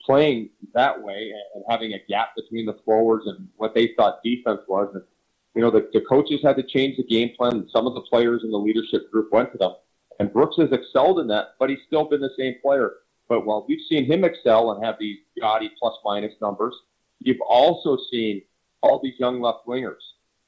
playing 0.04 0.50
that 0.74 1.02
way 1.02 1.32
and 1.54 1.64
having 1.68 1.92
a 1.92 2.02
gap 2.08 2.28
between 2.36 2.66
the 2.66 2.78
forwards 2.84 3.26
and 3.26 3.48
what 3.56 3.74
they 3.74 3.92
thought 3.96 4.22
defense 4.24 4.60
was. 4.68 4.88
And, 4.94 5.02
you 5.54 5.62
know, 5.62 5.70
the, 5.70 5.88
the 5.92 6.00
coaches 6.02 6.40
had 6.44 6.56
to 6.56 6.62
change 6.62 6.96
the 6.96 7.04
game 7.04 7.30
plan. 7.36 7.52
And 7.54 7.70
some 7.72 7.88
of 7.88 7.94
the 7.94 8.02
players 8.02 8.42
in 8.44 8.52
the 8.52 8.56
leadership 8.56 9.10
group 9.10 9.32
went 9.32 9.50
to 9.52 9.58
them. 9.58 9.74
And 10.20 10.32
Brooks 10.32 10.56
has 10.58 10.70
excelled 10.72 11.20
in 11.20 11.26
that, 11.28 11.54
but 11.58 11.70
he's 11.70 11.78
still 11.86 12.04
been 12.04 12.20
the 12.20 12.34
same 12.38 12.54
player. 12.62 12.94
But 13.28 13.44
while 13.44 13.64
we've 13.68 13.84
seen 13.88 14.06
him 14.06 14.24
excel 14.24 14.72
and 14.72 14.84
have 14.84 14.96
these 14.98 15.18
gaudy 15.40 15.70
plus 15.78 15.94
minus 16.04 16.34
numbers, 16.40 16.74
you've 17.20 17.40
also 17.40 17.98
seen 18.10 18.42
all 18.82 19.00
these 19.02 19.18
young 19.18 19.40
left 19.40 19.66
wingers 19.66 20.00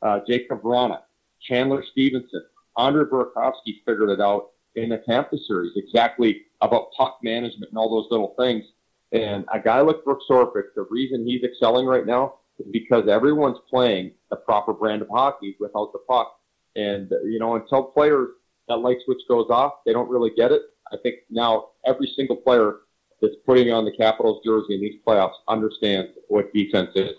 uh, 0.02 0.20
Jakub 0.28 0.62
Vrana, 0.62 1.00
Chandler 1.40 1.84
Stephenson, 1.92 2.44
Andre 2.76 3.04
Burakovsky 3.04 3.82
figured 3.84 4.10
it 4.10 4.20
out 4.20 4.50
in 4.76 4.90
the 4.90 4.98
Tampa 4.98 5.36
series 5.46 5.72
exactly 5.76 6.42
about 6.60 6.92
puck 6.96 7.18
management 7.22 7.70
and 7.70 7.78
all 7.78 7.90
those 7.90 8.10
little 8.10 8.34
things. 8.38 8.64
And 9.12 9.44
a 9.52 9.58
guy 9.58 9.80
like 9.80 10.04
Brooks 10.04 10.26
Orpik, 10.30 10.74
the 10.76 10.86
reason 10.90 11.26
he's 11.26 11.42
excelling 11.42 11.86
right 11.86 12.06
now 12.06 12.34
is 12.58 12.66
because 12.70 13.08
everyone's 13.08 13.58
playing 13.68 14.12
the 14.30 14.36
proper 14.36 14.72
brand 14.72 15.02
of 15.02 15.08
hockey 15.08 15.56
without 15.58 15.92
the 15.92 15.98
puck. 16.08 16.38
And, 16.76 17.10
you 17.24 17.40
know, 17.40 17.56
until 17.56 17.82
players, 17.82 18.28
that 18.70 18.76
light 18.76 18.96
switch 19.04 19.20
goes 19.28 19.48
off, 19.50 19.74
they 19.84 19.92
don't 19.92 20.08
really 20.08 20.30
get 20.36 20.52
it. 20.52 20.62
I 20.92 20.96
think 21.02 21.16
now 21.28 21.68
every 21.84 22.10
single 22.16 22.36
player 22.36 22.76
that's 23.20 23.34
putting 23.44 23.72
on 23.72 23.84
the 23.84 23.92
Capitals 23.92 24.40
jersey 24.44 24.74
in 24.74 24.80
these 24.80 25.00
playoffs 25.06 25.34
understands 25.48 26.12
what 26.28 26.52
defense 26.54 26.90
is. 26.94 27.12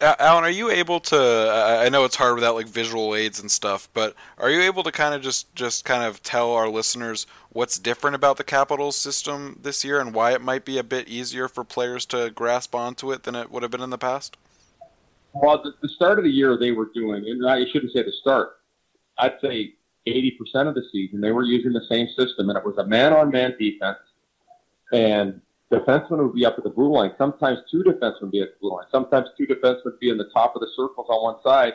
Uh, 0.00 0.14
Alan, 0.20 0.44
are 0.44 0.50
you 0.50 0.70
able 0.70 1.00
to? 1.00 1.80
I 1.82 1.88
know 1.88 2.04
it's 2.04 2.14
hard 2.14 2.36
without 2.36 2.54
like 2.54 2.68
visual 2.68 3.16
aids 3.16 3.40
and 3.40 3.50
stuff, 3.50 3.88
but 3.94 4.14
are 4.38 4.48
you 4.48 4.60
able 4.60 4.84
to 4.84 4.92
kind 4.92 5.12
of 5.12 5.22
just 5.22 5.52
just 5.56 5.84
kind 5.84 6.04
of 6.04 6.22
tell 6.22 6.52
our 6.52 6.68
listeners 6.68 7.26
what's 7.50 7.80
different 7.80 8.14
about 8.14 8.36
the 8.36 8.44
Capitals 8.44 8.94
system 8.94 9.58
this 9.60 9.84
year 9.84 9.98
and 9.98 10.14
why 10.14 10.32
it 10.34 10.40
might 10.40 10.64
be 10.64 10.78
a 10.78 10.84
bit 10.84 11.08
easier 11.08 11.48
for 11.48 11.64
players 11.64 12.06
to 12.06 12.30
grasp 12.30 12.76
onto 12.76 13.10
it 13.10 13.24
than 13.24 13.34
it 13.34 13.50
would 13.50 13.64
have 13.64 13.72
been 13.72 13.80
in 13.80 13.90
the 13.90 13.98
past? 13.98 14.36
Well, 15.32 15.60
the, 15.64 15.72
the 15.82 15.88
start 15.88 16.18
of 16.18 16.24
the 16.24 16.30
year 16.30 16.56
they 16.56 16.70
were 16.70 16.90
doing, 16.94 17.24
and 17.26 17.48
I 17.48 17.64
shouldn't 17.72 17.92
say 17.92 18.04
the 18.04 18.12
start. 18.20 18.58
I'd 19.18 19.40
say 19.42 19.74
80% 20.08 20.68
of 20.68 20.74
the 20.74 20.82
season 20.92 21.20
they 21.20 21.32
were 21.32 21.44
using 21.44 21.72
the 21.72 21.86
same 21.88 22.08
system, 22.08 22.48
and 22.48 22.58
it 22.58 22.64
was 22.64 22.78
a 22.78 22.86
man-on-man 22.86 23.56
defense, 23.58 23.98
and 24.92 25.40
defensemen 25.72 26.18
would 26.24 26.34
be 26.34 26.46
up 26.46 26.56
at 26.58 26.64
the 26.64 26.70
blue 26.70 26.90
line. 26.92 27.12
Sometimes 27.18 27.58
two 27.70 27.82
defensemen 27.84 28.22
would 28.22 28.30
be 28.30 28.40
at 28.42 28.48
the 28.54 28.58
blue 28.60 28.72
line. 28.76 28.86
Sometimes 28.90 29.28
two 29.36 29.46
defensemen 29.46 29.84
would 29.84 30.00
be 30.00 30.10
in 30.10 30.18
the 30.18 30.30
top 30.34 30.54
of 30.56 30.60
the 30.60 30.68
circles 30.76 31.06
on 31.10 31.22
one 31.22 31.42
side. 31.42 31.74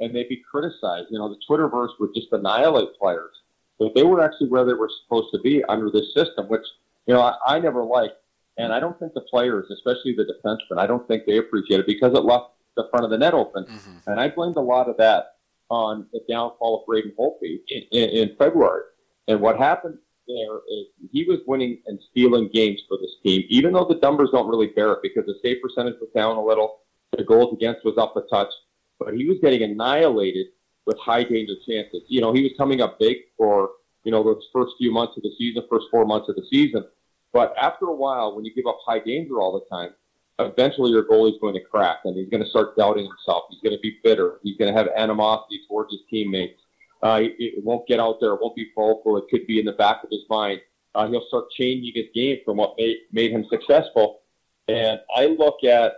and 0.00 0.14
they'd 0.14 0.28
be 0.28 0.42
criticized. 0.50 1.08
You 1.10 1.18
know, 1.18 1.28
the 1.28 1.40
Twitterverse 1.48 1.98
would 1.98 2.14
just 2.14 2.28
annihilate 2.32 2.96
players. 2.98 3.34
But 3.78 3.94
they 3.94 4.02
were 4.02 4.22
actually 4.22 4.48
where 4.48 4.64
they 4.64 4.74
were 4.74 4.90
supposed 5.04 5.28
to 5.32 5.40
be 5.40 5.62
under 5.64 5.90
this 5.90 6.12
system, 6.14 6.46
which, 6.48 6.64
you 7.06 7.14
know, 7.14 7.20
I, 7.22 7.36
I 7.46 7.60
never 7.60 7.84
liked. 7.84 8.16
And 8.56 8.72
I 8.72 8.80
don't 8.80 8.98
think 8.98 9.14
the 9.14 9.20
players, 9.22 9.70
especially 9.70 10.14
the 10.16 10.24
defensemen, 10.24 10.78
I 10.78 10.86
don't 10.86 11.06
think 11.06 11.26
they 11.26 11.38
appreciate 11.38 11.80
it 11.80 11.86
because 11.86 12.12
it 12.12 12.24
left 12.24 12.46
the 12.76 12.88
front 12.90 13.04
of 13.04 13.10
the 13.10 13.18
net 13.18 13.34
open. 13.34 13.64
Mm-hmm. 13.64 14.10
And 14.10 14.20
I 14.20 14.28
blamed 14.30 14.56
a 14.56 14.60
lot 14.60 14.88
of 14.88 14.96
that 14.96 15.36
on 15.70 16.06
the 16.12 16.20
downfall 16.28 16.80
of 16.80 16.86
Braden 16.86 17.12
Holtby 17.18 17.60
in, 17.68 17.82
in, 17.92 18.08
in 18.10 18.36
February. 18.36 18.82
And 19.26 19.40
what 19.40 19.58
happened 19.58 19.98
there 20.26 20.58
is 20.68 20.86
he 21.10 21.24
was 21.24 21.40
winning 21.46 21.78
and 21.86 21.98
stealing 22.10 22.50
games 22.52 22.82
for 22.88 22.98
this 22.98 23.14
team, 23.24 23.44
even 23.48 23.72
though 23.72 23.86
the 23.86 23.98
numbers 24.02 24.30
don't 24.32 24.48
really 24.48 24.68
bear 24.68 24.92
it 24.92 24.98
because 25.02 25.24
the 25.26 25.34
save 25.42 25.62
percentage 25.62 25.96
was 26.00 26.10
down 26.14 26.36
a 26.36 26.44
little, 26.44 26.80
the 27.16 27.24
goals 27.24 27.54
against 27.54 27.84
was 27.84 27.96
up 27.98 28.16
a 28.16 28.22
touch, 28.28 28.52
but 28.98 29.14
he 29.14 29.26
was 29.26 29.38
getting 29.42 29.62
annihilated 29.62 30.48
with 30.86 30.98
high 30.98 31.24
danger 31.24 31.54
chances. 31.66 32.02
You 32.08 32.20
know, 32.20 32.32
he 32.32 32.42
was 32.42 32.52
coming 32.56 32.80
up 32.80 32.98
big 32.98 33.16
for, 33.36 33.70
you 34.04 34.12
know, 34.12 34.22
those 34.22 34.42
first 34.52 34.72
few 34.78 34.92
months 34.92 35.16
of 35.16 35.22
the 35.22 35.32
season, 35.38 35.62
first 35.70 35.86
four 35.90 36.04
months 36.04 36.28
of 36.28 36.36
the 36.36 36.44
season. 36.50 36.84
But 37.32 37.54
after 37.60 37.86
a 37.86 37.94
while, 37.94 38.34
when 38.34 38.44
you 38.44 38.54
give 38.54 38.66
up 38.66 38.78
high 38.86 39.00
danger 39.00 39.40
all 39.40 39.52
the 39.52 39.76
time, 39.76 39.90
eventually 40.38 40.90
your 40.90 41.04
goalie's 41.04 41.40
going 41.40 41.54
to 41.54 41.60
crack 41.60 41.98
and 42.04 42.16
he's 42.16 42.28
going 42.28 42.42
to 42.42 42.48
start 42.48 42.76
doubting 42.76 43.06
himself. 43.06 43.44
He's 43.50 43.60
going 43.60 43.76
to 43.76 43.80
be 43.80 43.98
bitter. 44.02 44.38
He's 44.42 44.56
going 44.56 44.72
to 44.72 44.78
have 44.78 44.88
animosity 44.96 45.60
towards 45.68 45.92
his 45.92 46.00
teammates. 46.08 46.60
Uh, 47.02 47.20
it, 47.22 47.34
it 47.38 47.64
won't 47.64 47.86
get 47.86 48.00
out 48.00 48.18
there. 48.20 48.34
It 48.34 48.40
won't 48.40 48.56
be 48.56 48.70
vocal. 48.74 49.16
It 49.16 49.24
could 49.30 49.46
be 49.46 49.58
in 49.58 49.66
the 49.66 49.72
back 49.72 50.02
of 50.04 50.10
his 50.10 50.22
mind. 50.28 50.60
Uh, 50.94 51.08
he'll 51.08 51.26
start 51.28 51.50
changing 51.50 51.92
his 51.94 52.06
game 52.14 52.38
from 52.44 52.56
what 52.56 52.74
made, 52.78 52.98
made 53.12 53.30
him 53.30 53.44
successful. 53.50 54.20
And 54.68 55.00
I 55.14 55.26
look 55.26 55.64
at 55.64 55.92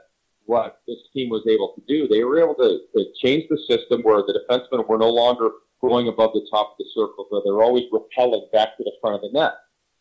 what 0.46 0.80
this 0.86 0.98
team 1.12 1.30
was 1.30 1.46
able 1.46 1.74
to 1.74 1.82
do. 1.86 2.08
They 2.08 2.24
were 2.24 2.40
able 2.40 2.54
to, 2.56 2.80
to 2.94 3.04
change 3.22 3.48
the 3.48 3.58
system 3.68 4.02
where 4.02 4.22
the 4.22 4.40
defensemen 4.40 4.86
were 4.88 4.98
no 4.98 5.10
longer 5.10 5.50
going 5.80 6.08
above 6.08 6.32
the 6.34 6.46
top 6.50 6.72
of 6.72 6.78
the 6.78 6.86
circle, 6.94 7.26
but 7.30 7.42
they're 7.44 7.62
always 7.62 7.84
repelling 7.92 8.46
back 8.52 8.76
to 8.76 8.84
the 8.84 8.92
front 9.00 9.16
of 9.16 9.22
the 9.22 9.38
net. 9.38 9.54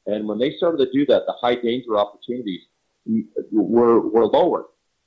And 0.08 0.28
when 0.28 0.40
they 0.40 0.56
started 0.58 0.78
to 0.80 0.92
do 0.92 1.06
that, 1.06 1.24
the 1.26 1.34
high 1.40 1.56
danger 1.56 1.98
opportunities 1.98 2.62
were, 3.52 4.02
were 4.02 4.26
lowered. 4.26 4.66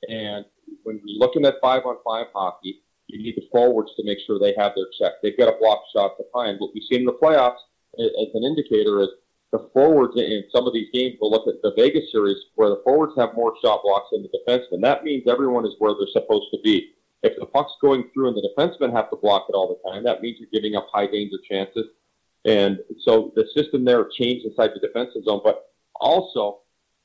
And 0.08 0.44
when 0.82 1.00
you're 1.04 1.18
looking 1.18 1.44
at 1.44 1.54
five 1.60 1.84
on 1.84 1.96
five 2.04 2.26
hockey, 2.34 2.82
you 3.06 3.22
need 3.22 3.36
the 3.36 3.48
forwards 3.50 3.90
to 3.96 4.04
make 4.04 4.18
sure 4.26 4.38
they 4.38 4.54
have 4.56 4.72
their 4.74 4.86
check. 4.98 5.20
They've 5.22 5.36
got 5.36 5.54
a 5.54 5.58
block 5.58 5.82
shot 5.92 6.16
to 6.16 6.24
find. 6.32 6.58
What 6.58 6.70
we've 6.74 6.84
seen 6.90 7.00
in 7.00 7.06
the 7.06 7.12
playoffs 7.12 7.60
as 7.98 8.28
an 8.34 8.44
indicator 8.44 9.00
is 9.00 9.08
the 9.52 9.68
forwards 9.74 10.14
in 10.16 10.44
some 10.50 10.66
of 10.66 10.72
these 10.72 10.88
games. 10.92 11.16
We'll 11.20 11.30
look 11.30 11.46
at 11.46 11.60
the 11.62 11.74
Vegas 11.76 12.10
series 12.10 12.38
where 12.54 12.70
the 12.70 12.80
forwards 12.84 13.12
have 13.18 13.34
more 13.34 13.52
shot 13.62 13.82
blocks 13.82 14.08
than 14.10 14.22
the 14.22 14.30
defensemen. 14.30 14.80
That 14.80 15.04
means 15.04 15.24
everyone 15.28 15.66
is 15.66 15.74
where 15.78 15.92
they're 15.92 16.22
supposed 16.22 16.46
to 16.52 16.58
be. 16.64 16.92
If 17.22 17.38
the 17.38 17.46
puck's 17.46 17.74
going 17.80 18.10
through 18.12 18.28
and 18.28 18.36
the 18.36 18.48
defensemen 18.56 18.92
have 18.92 19.10
to 19.10 19.16
block 19.16 19.46
it 19.48 19.52
all 19.52 19.68
the 19.68 19.90
time, 19.90 20.02
that 20.04 20.22
means 20.22 20.38
you're 20.40 20.48
giving 20.52 20.74
up 20.74 20.88
high 20.90 21.06
danger 21.06 21.36
chances. 21.48 21.86
And 22.44 22.78
so 23.04 23.32
the 23.36 23.46
system 23.54 23.84
there 23.84 24.04
changed 24.18 24.46
inside 24.46 24.70
the 24.74 24.80
defensive 24.80 25.24
zone. 25.24 25.42
But 25.44 25.66
also, 26.00 26.61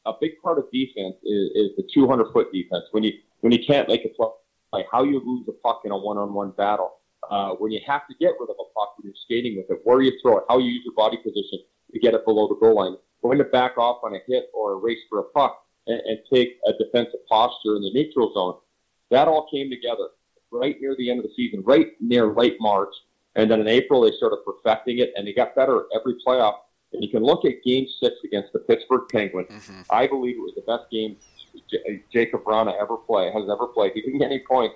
a 0.07 0.13
big 0.19 0.41
part 0.41 0.57
of 0.57 0.71
defense 0.71 1.15
is, 1.23 1.51
is 1.55 1.69
the 1.77 1.87
200 1.93 2.31
foot 2.31 2.51
defense. 2.51 2.85
When 2.91 3.03
you 3.03 3.13
when 3.41 3.51
you 3.51 3.59
can't 3.65 3.87
make 3.87 4.03
a 4.05 4.09
play, 4.09 4.85
how 4.91 5.03
you 5.03 5.21
lose 5.23 5.47
a 5.47 5.51
puck 5.51 5.81
in 5.85 5.91
a 5.91 5.97
one 5.97 6.17
on 6.17 6.33
one 6.33 6.51
battle, 6.51 6.97
uh, 7.29 7.51
when 7.51 7.71
you 7.71 7.79
have 7.85 8.07
to 8.07 8.15
get 8.19 8.33
rid 8.39 8.49
of 8.49 8.55
a 8.59 8.67
puck 8.73 8.97
when 8.97 9.05
you're 9.05 9.21
skating 9.25 9.57
with 9.57 9.69
it, 9.69 9.81
where 9.83 10.01
you 10.01 10.11
throw 10.21 10.37
it, 10.37 10.45
how 10.49 10.57
you 10.57 10.71
use 10.71 10.83
your 10.85 10.95
body 10.95 11.17
position 11.17 11.59
to 11.93 11.99
get 11.99 12.13
it 12.13 12.25
below 12.25 12.47
the 12.47 12.55
goal 12.55 12.75
line, 12.75 12.95
going 13.21 13.37
to 13.37 13.43
back 13.43 13.77
off 13.77 13.99
on 14.03 14.15
a 14.15 14.19
hit 14.27 14.49
or 14.53 14.73
a 14.73 14.75
race 14.75 14.99
for 15.09 15.19
a 15.19 15.23
puck 15.23 15.63
and, 15.87 15.99
and 16.01 16.19
take 16.31 16.57
a 16.65 16.73
defensive 16.83 17.25
posture 17.29 17.75
in 17.75 17.81
the 17.81 17.91
neutral 17.93 18.33
zone. 18.33 18.55
That 19.11 19.27
all 19.27 19.47
came 19.51 19.69
together 19.69 20.09
right 20.51 20.75
near 20.79 20.95
the 20.97 21.09
end 21.09 21.19
of 21.19 21.25
the 21.25 21.33
season, 21.35 21.63
right 21.65 21.87
near 21.99 22.33
late 22.33 22.57
March. 22.59 22.93
And 23.35 23.51
then 23.51 23.61
in 23.61 23.67
April, 23.67 24.01
they 24.01 24.15
started 24.17 24.39
perfecting 24.45 24.99
it, 24.99 25.13
and 25.15 25.27
they 25.27 25.33
got 25.33 25.55
better 25.55 25.85
every 25.93 26.15
playoff 26.25 26.55
and 26.93 27.03
you 27.03 27.09
can 27.09 27.23
look 27.23 27.45
at 27.45 27.63
Game 27.63 27.87
Six 28.01 28.15
against 28.23 28.53
the 28.53 28.59
Pittsburgh 28.59 29.07
Penguins. 29.11 29.49
Mm-hmm. 29.49 29.81
I 29.89 30.07
believe 30.07 30.35
it 30.37 30.39
was 30.39 30.53
the 30.55 30.61
best 30.61 30.89
game 30.91 31.17
J- 31.69 32.03
Jakub 32.13 32.43
Vrana 32.43 32.73
ever 32.79 32.97
play 32.97 33.31
has 33.31 33.49
ever 33.49 33.67
played. 33.67 33.93
He 33.93 34.01
didn't 34.01 34.19
get 34.19 34.31
any 34.31 34.43
points, 34.47 34.75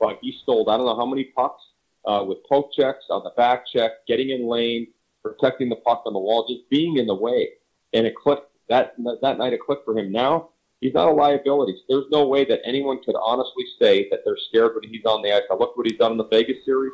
but 0.00 0.18
he 0.20 0.38
stole 0.42 0.68
I 0.68 0.76
don't 0.76 0.86
know 0.86 0.96
how 0.96 1.06
many 1.06 1.24
pucks 1.24 1.62
uh, 2.06 2.24
with 2.26 2.38
poke 2.48 2.72
checks 2.72 3.04
on 3.10 3.24
the 3.24 3.30
back 3.36 3.66
check, 3.66 4.06
getting 4.06 4.30
in 4.30 4.46
lane, 4.46 4.88
protecting 5.22 5.68
the 5.68 5.76
puck 5.76 6.02
on 6.06 6.12
the 6.12 6.18
wall, 6.18 6.46
just 6.48 6.68
being 6.70 6.96
in 6.98 7.06
the 7.06 7.14
way, 7.14 7.50
and 7.92 8.06
it 8.06 8.14
clicked. 8.14 8.50
That 8.68 8.94
that 9.22 9.38
night 9.38 9.54
it 9.54 9.60
clicked 9.60 9.84
for 9.84 9.98
him. 9.98 10.12
Now 10.12 10.50
he's 10.80 10.94
not 10.94 11.08
a 11.08 11.12
liability. 11.12 11.80
There's 11.88 12.04
no 12.10 12.26
way 12.26 12.44
that 12.44 12.60
anyone 12.64 13.02
could 13.02 13.16
honestly 13.20 13.64
say 13.80 14.08
that 14.10 14.20
they're 14.24 14.36
scared 14.48 14.74
when 14.74 14.90
he's 14.90 15.04
on 15.04 15.22
the 15.22 15.32
ice. 15.32 15.42
I 15.50 15.54
look 15.54 15.76
what 15.76 15.86
he's 15.86 15.98
done 15.98 16.12
in 16.12 16.18
the 16.18 16.28
Vegas 16.28 16.64
series. 16.64 16.92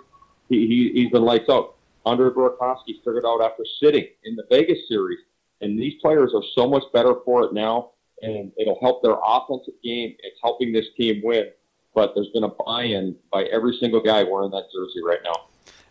He, 0.48 0.66
he 0.66 0.92
he's 1.00 1.10
been 1.10 1.24
lights 1.24 1.48
out. 1.48 1.76
Andre 2.04 2.30
Burakovsky 2.30 2.96
figured 3.04 3.24
out 3.26 3.42
after 3.42 3.64
sitting 3.82 4.06
in 4.24 4.36
the 4.36 4.44
Vegas 4.50 4.78
series. 4.88 5.18
And 5.60 5.78
these 5.78 5.94
players 6.02 6.32
are 6.34 6.42
so 6.54 6.68
much 6.68 6.82
better 6.92 7.14
for 7.24 7.44
it 7.44 7.54
now, 7.54 7.92
and 8.20 8.52
it'll 8.58 8.78
help 8.80 9.02
their 9.02 9.16
offensive 9.24 9.74
game. 9.82 10.14
It's 10.18 10.38
helping 10.42 10.72
this 10.72 10.86
team 10.96 11.22
win. 11.24 11.46
But 11.94 12.12
there's 12.14 12.30
been 12.34 12.44
a 12.44 12.48
buy-in 12.48 13.16
by 13.32 13.44
every 13.44 13.76
single 13.78 14.02
guy 14.02 14.24
wearing 14.24 14.50
that 14.50 14.64
jersey 14.74 15.00
right 15.04 15.20
now. 15.24 15.46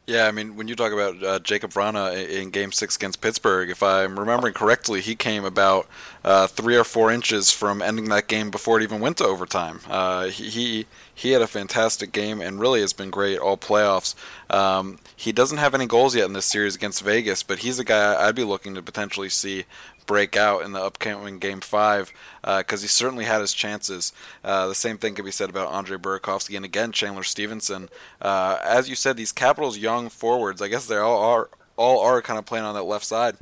Yeah, 0.06 0.28
I 0.28 0.32
mean, 0.32 0.58
when 0.58 0.68
you 0.68 0.76
talk 0.76 0.92
about 0.92 1.24
uh, 1.24 1.40
Jakub 1.40 1.72
Vrana 1.72 2.28
in 2.28 2.50
Game 2.50 2.74
Six 2.74 2.98
against 2.98 3.22
Pittsburgh, 3.22 3.70
if 3.70 3.82
I'm 3.82 4.20
remembering 4.20 4.54
correctly, 4.54 5.00
he 5.00 5.16
came 5.16 5.46
about 5.46 5.88
uh, 6.26 6.48
three 6.48 6.76
or 6.76 6.84
four 6.84 7.10
inches 7.10 7.52
from 7.52 7.82
ending 7.82 8.10
that 8.10 8.28
game 8.28 8.52
before 8.52 8.82
it 8.82 8.84
even 8.84 9.00
went 9.00 9.18
to 9.18 9.24
overtime. 9.24 9.80
Uh, 9.88 10.26
he, 10.26 10.50
he 10.50 10.86
he 11.16 11.32
had 11.32 11.42
a 11.42 11.48
fantastic 11.48 12.12
game 12.12 12.42
and 12.42 12.60
really 12.60 12.82
has 12.82 12.94
been 12.94 13.10
great 13.10 13.40
all 13.40 13.58
playoffs. 13.58 14.16
Um, 14.50 14.98
he 15.16 15.32
doesn't 15.32 15.60
have 15.60 15.76
any 15.76 15.86
goals 15.86 16.16
yet 16.16 16.26
in 16.26 16.34
this 16.34 16.46
series 16.46 16.76
against 16.76 17.04
Vegas, 17.04 17.44
but 17.44 17.60
he's 17.60 17.80
a 17.80 17.84
guy 17.84 18.28
I'd 18.28 18.36
be 18.36 18.44
looking 18.44 18.76
to 18.76 18.82
potentially 18.82 19.30
see 19.30 19.66
break 20.06 20.36
out 20.36 20.64
in 20.64 20.74
the 20.74 20.82
upcoming 20.82 21.40
Game 21.40 21.62
Five 21.62 22.12
because 22.42 22.82
uh, 22.82 22.84
he 22.84 22.88
certainly 22.88 23.26
had 23.26 23.42
his 23.42 23.54
chances. 23.54 24.12
Uh, 24.44 24.68
the 24.68 24.76
same 24.76 24.98
thing 24.98 25.16
could 25.16 25.26
be 25.26 25.32
said 25.32 25.50
about 25.50 25.70
Andre 25.70 25.98
Burakovsky 25.98 26.56
and 26.56 26.66
again 26.66 26.92
Chandler 26.92 27.24
Stephenson. 27.24 27.90
Uh, 28.22 28.58
as 28.64 28.90
you 28.90 28.96
said, 28.96 29.16
these 29.16 29.32
Capitals 29.32 29.78
young 29.78 30.10
forwards, 30.10 30.62
I 30.62 30.68
guess 30.68 30.86
they 30.86 30.98
all 30.98 31.24
are 31.24 31.50
all 31.78 32.02
are 32.02 32.22
kind 32.22 32.38
of 32.38 32.46
playing 32.46 32.66
on 32.66 32.76
that 32.76 32.84
left 32.84 33.06
side. 33.06 33.38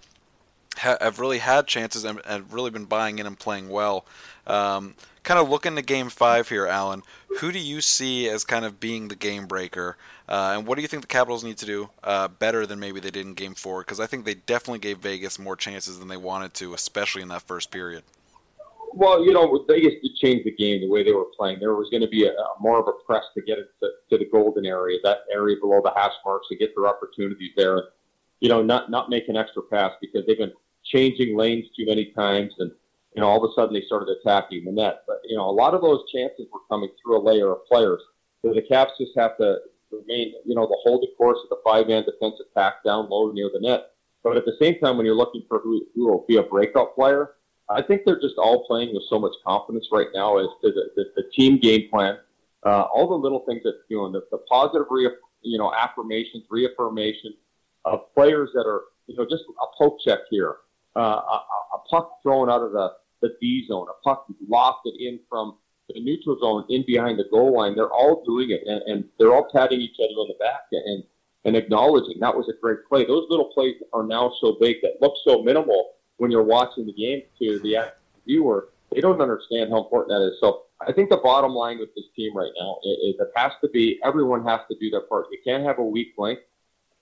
have 0.78 1.20
really 1.20 1.40
had 1.40 1.68
chances 1.68 2.06
and 2.06 2.22
have 2.25 2.54
really 2.54 2.72
been 2.72 2.86
buying 2.86 3.20
in 3.20 3.25
and 3.28 3.38
playing 3.38 3.70
well. 3.70 4.06
Um, 4.48 4.96
kind 5.24 5.40
of 5.40 5.50
looking 5.50 5.75
to 5.75 5.82
Game 5.82 6.10
Five 6.10 6.50
here, 6.50 6.68
Alan. 6.68 7.04
Who 7.40 7.51
do 7.51 7.60
you 7.60 7.82
see 7.82 8.30
as 8.30 8.44
kind 8.44 8.66
of 8.66 8.80
being 8.80 9.08
the 9.08 9.16
game 9.16 9.46
breaker, 9.46 9.98
uh, 10.28 10.54
and 10.56 10.68
what 10.68 10.75
do 10.75 10.82
you 10.82 10.88
think 10.88 11.01
the 11.01 11.08
Capitals 11.08 11.44
need 11.44 11.58
to 11.58 11.66
do 11.66 11.90
uh, 12.04 12.28
better 12.28 12.66
than 12.66 12.80
maybe 12.80 13.00
they 13.00 13.12
did 13.12 13.25
in 13.25 13.34
Game 13.34 13.56
Four? 13.56 13.82
Because 13.82 14.00
I 14.00 14.08
think 14.08 14.25
they 14.25 14.34
definitely 14.34 14.80
gave 14.80 15.00
Vegas 15.00 15.40
more 15.40 15.56
chances 15.56 16.00
than 16.00 16.08
they 16.08 16.18
wanted 16.18 16.54
to, 16.56 16.74
especially 16.74 17.22
in 17.22 17.28
that 17.30 17.44
first 17.44 17.72
period. 17.72 18.04
Well, 18.94 19.24
you 19.24 19.32
know, 19.32 19.66
Vegas 19.70 19.94
did 20.01 20.16
change 20.16 20.44
the 20.44 20.51
game 20.51 20.82
the 20.82 20.90
way 20.90 21.04
they 21.04 21.13
were 21.13 21.28
playing. 21.38 21.60
There 21.60 21.75
was 21.75 21.90
going 21.90 22.01
to 22.01 22.10
be 22.10 22.25
a, 22.25 22.32
a 22.32 22.54
more 22.60 22.78
of 22.78 22.88
a 22.88 23.06
press 23.06 23.24
to 23.36 23.42
get 23.42 23.58
it 23.58 23.70
to, 23.80 23.90
to 24.10 24.18
the 24.18 24.30
golden 24.30 24.66
area, 24.66 25.00
that 25.04 25.20
area 25.34 25.56
below 25.62 25.82
the 25.82 25.94
hash 25.96 26.13
marks, 26.25 26.48
to 26.50 26.58
get 26.58 26.75
their 26.75 26.88
opportunities 26.88 27.51
there. 27.56 27.84
You 28.42 28.50
know, 28.50 28.62
not 28.62 28.92
not 28.92 29.10
make 29.10 29.30
an 29.30 29.38
extra 29.38 29.62
pass 29.62 29.92
because 30.01 30.25
they've 30.25 30.38
been 30.38 30.51
changing 30.84 31.38
lanes 31.38 31.68
too 31.75 31.86
many 31.86 32.12
times 32.12 32.54
and 32.60 32.72
you 33.15 33.22
know, 33.22 33.27
all 33.27 33.44
of 33.44 33.50
a 33.50 33.53
sudden 33.53 33.74
they 33.74 33.86
started 33.86 34.10
attacking 34.10 34.65
the 34.65 34.72
net. 34.72 35.03
But, 35.08 35.18
you 35.25 35.38
know, 35.38 35.50
a 35.50 35.51
lot 35.51 35.74
of 35.74 35.82
those 35.82 36.03
chances 36.12 36.48
were 36.51 36.62
coming 36.70 36.89
through 37.01 37.20
a 37.20 37.22
layer 37.22 37.51
of 37.51 37.65
players. 37.65 38.01
So 38.44 38.53
the 38.53 38.62
Caps 38.62 38.94
just 39.00 39.12
have 39.18 39.38
to 39.38 39.58
remain, 39.91 40.34
you 40.46 40.56
know, 40.56 40.65
the 40.65 40.77
hold 40.84 41.01
the 41.01 41.15
course 41.18 41.39
of 41.44 41.50
the 41.50 41.62
five-man 41.63 42.03
defensive 42.03 42.53
pack 42.56 42.84
down 42.84 43.10
low 43.10 43.32
near 43.32 43.50
the 43.53 43.60
net. 43.60 43.91
But 44.24 44.38
at 44.38 44.46
the 44.46 44.56
same 44.62 44.80
time, 44.80 44.98
when 44.98 45.06
you're 45.06 45.15
looking 45.15 45.44
for 45.48 45.60
who, 45.60 45.86
who 45.96 46.08
will 46.08 46.25
be 46.27 46.38
a 46.38 46.44
breakout 46.44 46.96
player, 46.96 47.32
I 47.70 47.82
think 47.82 48.01
they're 48.06 48.20
just 48.20 48.38
all 48.38 48.65
playing 48.65 48.94
with 48.94 49.03
so 49.10 49.20
much 49.20 49.34
confidence 49.46 49.88
right 49.91 50.08
now 50.13 50.38
as 50.38 50.48
to 50.62 50.72
the, 50.72 50.89
the, 50.96 51.06
the 51.15 51.24
team 51.34 51.58
game 51.58 51.89
plan, 51.89 52.18
uh, 52.65 52.84
all 52.94 53.08
the 53.08 53.15
little 53.15 53.44
things 53.48 53.63
that 53.63 53.80
you 53.89 53.98
know, 53.98 54.12
the, 54.12 54.24
the 54.32 54.39
positive, 54.50 54.86
you 55.41 55.58
know, 55.58 55.74
affirmations, 55.74 56.44
reaffirmation 56.50 57.34
of 57.86 58.13
players 58.13 58.50
that 58.53 58.65
are, 58.68 58.84
you 59.08 59.15
know, 59.15 59.25
just 59.25 59.44
a 59.50 59.65
poke 59.77 59.98
check 60.06 60.20
here, 60.30 60.58
uh, 60.95 61.00
a, 61.00 61.43
a 61.75 61.79
puck 61.89 62.19
thrown 62.24 62.50
out 62.50 62.62
of 62.62 62.71
the 62.71 62.91
the 63.21 63.36
D 63.39 63.65
zone, 63.67 63.88
a 63.89 64.03
puck 64.03 64.25
lofted 64.50 64.93
in 65.00 65.19
from 65.29 65.57
the 65.88 66.01
neutral 66.01 66.39
zone 66.39 66.65
in 66.69 66.83
behind 66.86 67.19
the 67.19 67.25
goal 67.29 67.55
line. 67.55 67.75
They're 67.75 67.91
all 67.91 68.24
doing 68.25 68.50
it, 68.50 68.62
and, 68.65 68.81
and 68.83 69.05
they're 69.19 69.33
all 69.33 69.50
patting 69.53 69.79
each 69.79 69.98
other 70.00 70.13
on 70.13 70.27
the 70.27 70.43
back 70.43 70.62
and 70.71 71.03
and 71.43 71.55
acknowledging 71.55 72.19
that 72.19 72.36
was 72.36 72.48
a 72.50 72.62
great 72.62 72.86
play. 72.88 73.05
Those 73.05 73.25
little 73.29 73.51
plays 73.53 73.75
are 73.93 74.03
now 74.03 74.31
so 74.41 74.57
big 74.60 74.77
that 74.81 75.01
look 75.01 75.13
so 75.24 75.41
minimal 75.41 75.93
when 76.17 76.29
you're 76.29 76.43
watching 76.43 76.86
the 76.86 76.93
game 76.93 77.24
to 77.39 77.60
the 77.60 77.91
viewer. 78.27 78.69
They 78.93 79.01
don't 79.01 79.19
understand 79.21 79.71
how 79.71 79.83
important 79.83 80.10
that 80.10 80.27
is. 80.27 80.39
So 80.39 80.63
I 80.86 80.91
think 80.91 81.10
the 81.10 81.17
bottom 81.17 81.53
line 81.53 81.79
with 81.79 81.93
this 81.95 82.05
team 82.15 82.36
right 82.36 82.51
now 82.60 82.77
is 82.83 83.15
it 83.19 83.31
has 83.36 83.53
to 83.62 83.69
be 83.69 84.00
everyone 84.03 84.45
has 84.45 84.60
to 84.69 84.77
do 84.79 84.89
their 84.89 85.01
part. 85.01 85.27
You 85.31 85.39
can't 85.43 85.63
have 85.63 85.79
a 85.79 85.83
weak 85.83 86.13
link, 86.17 86.39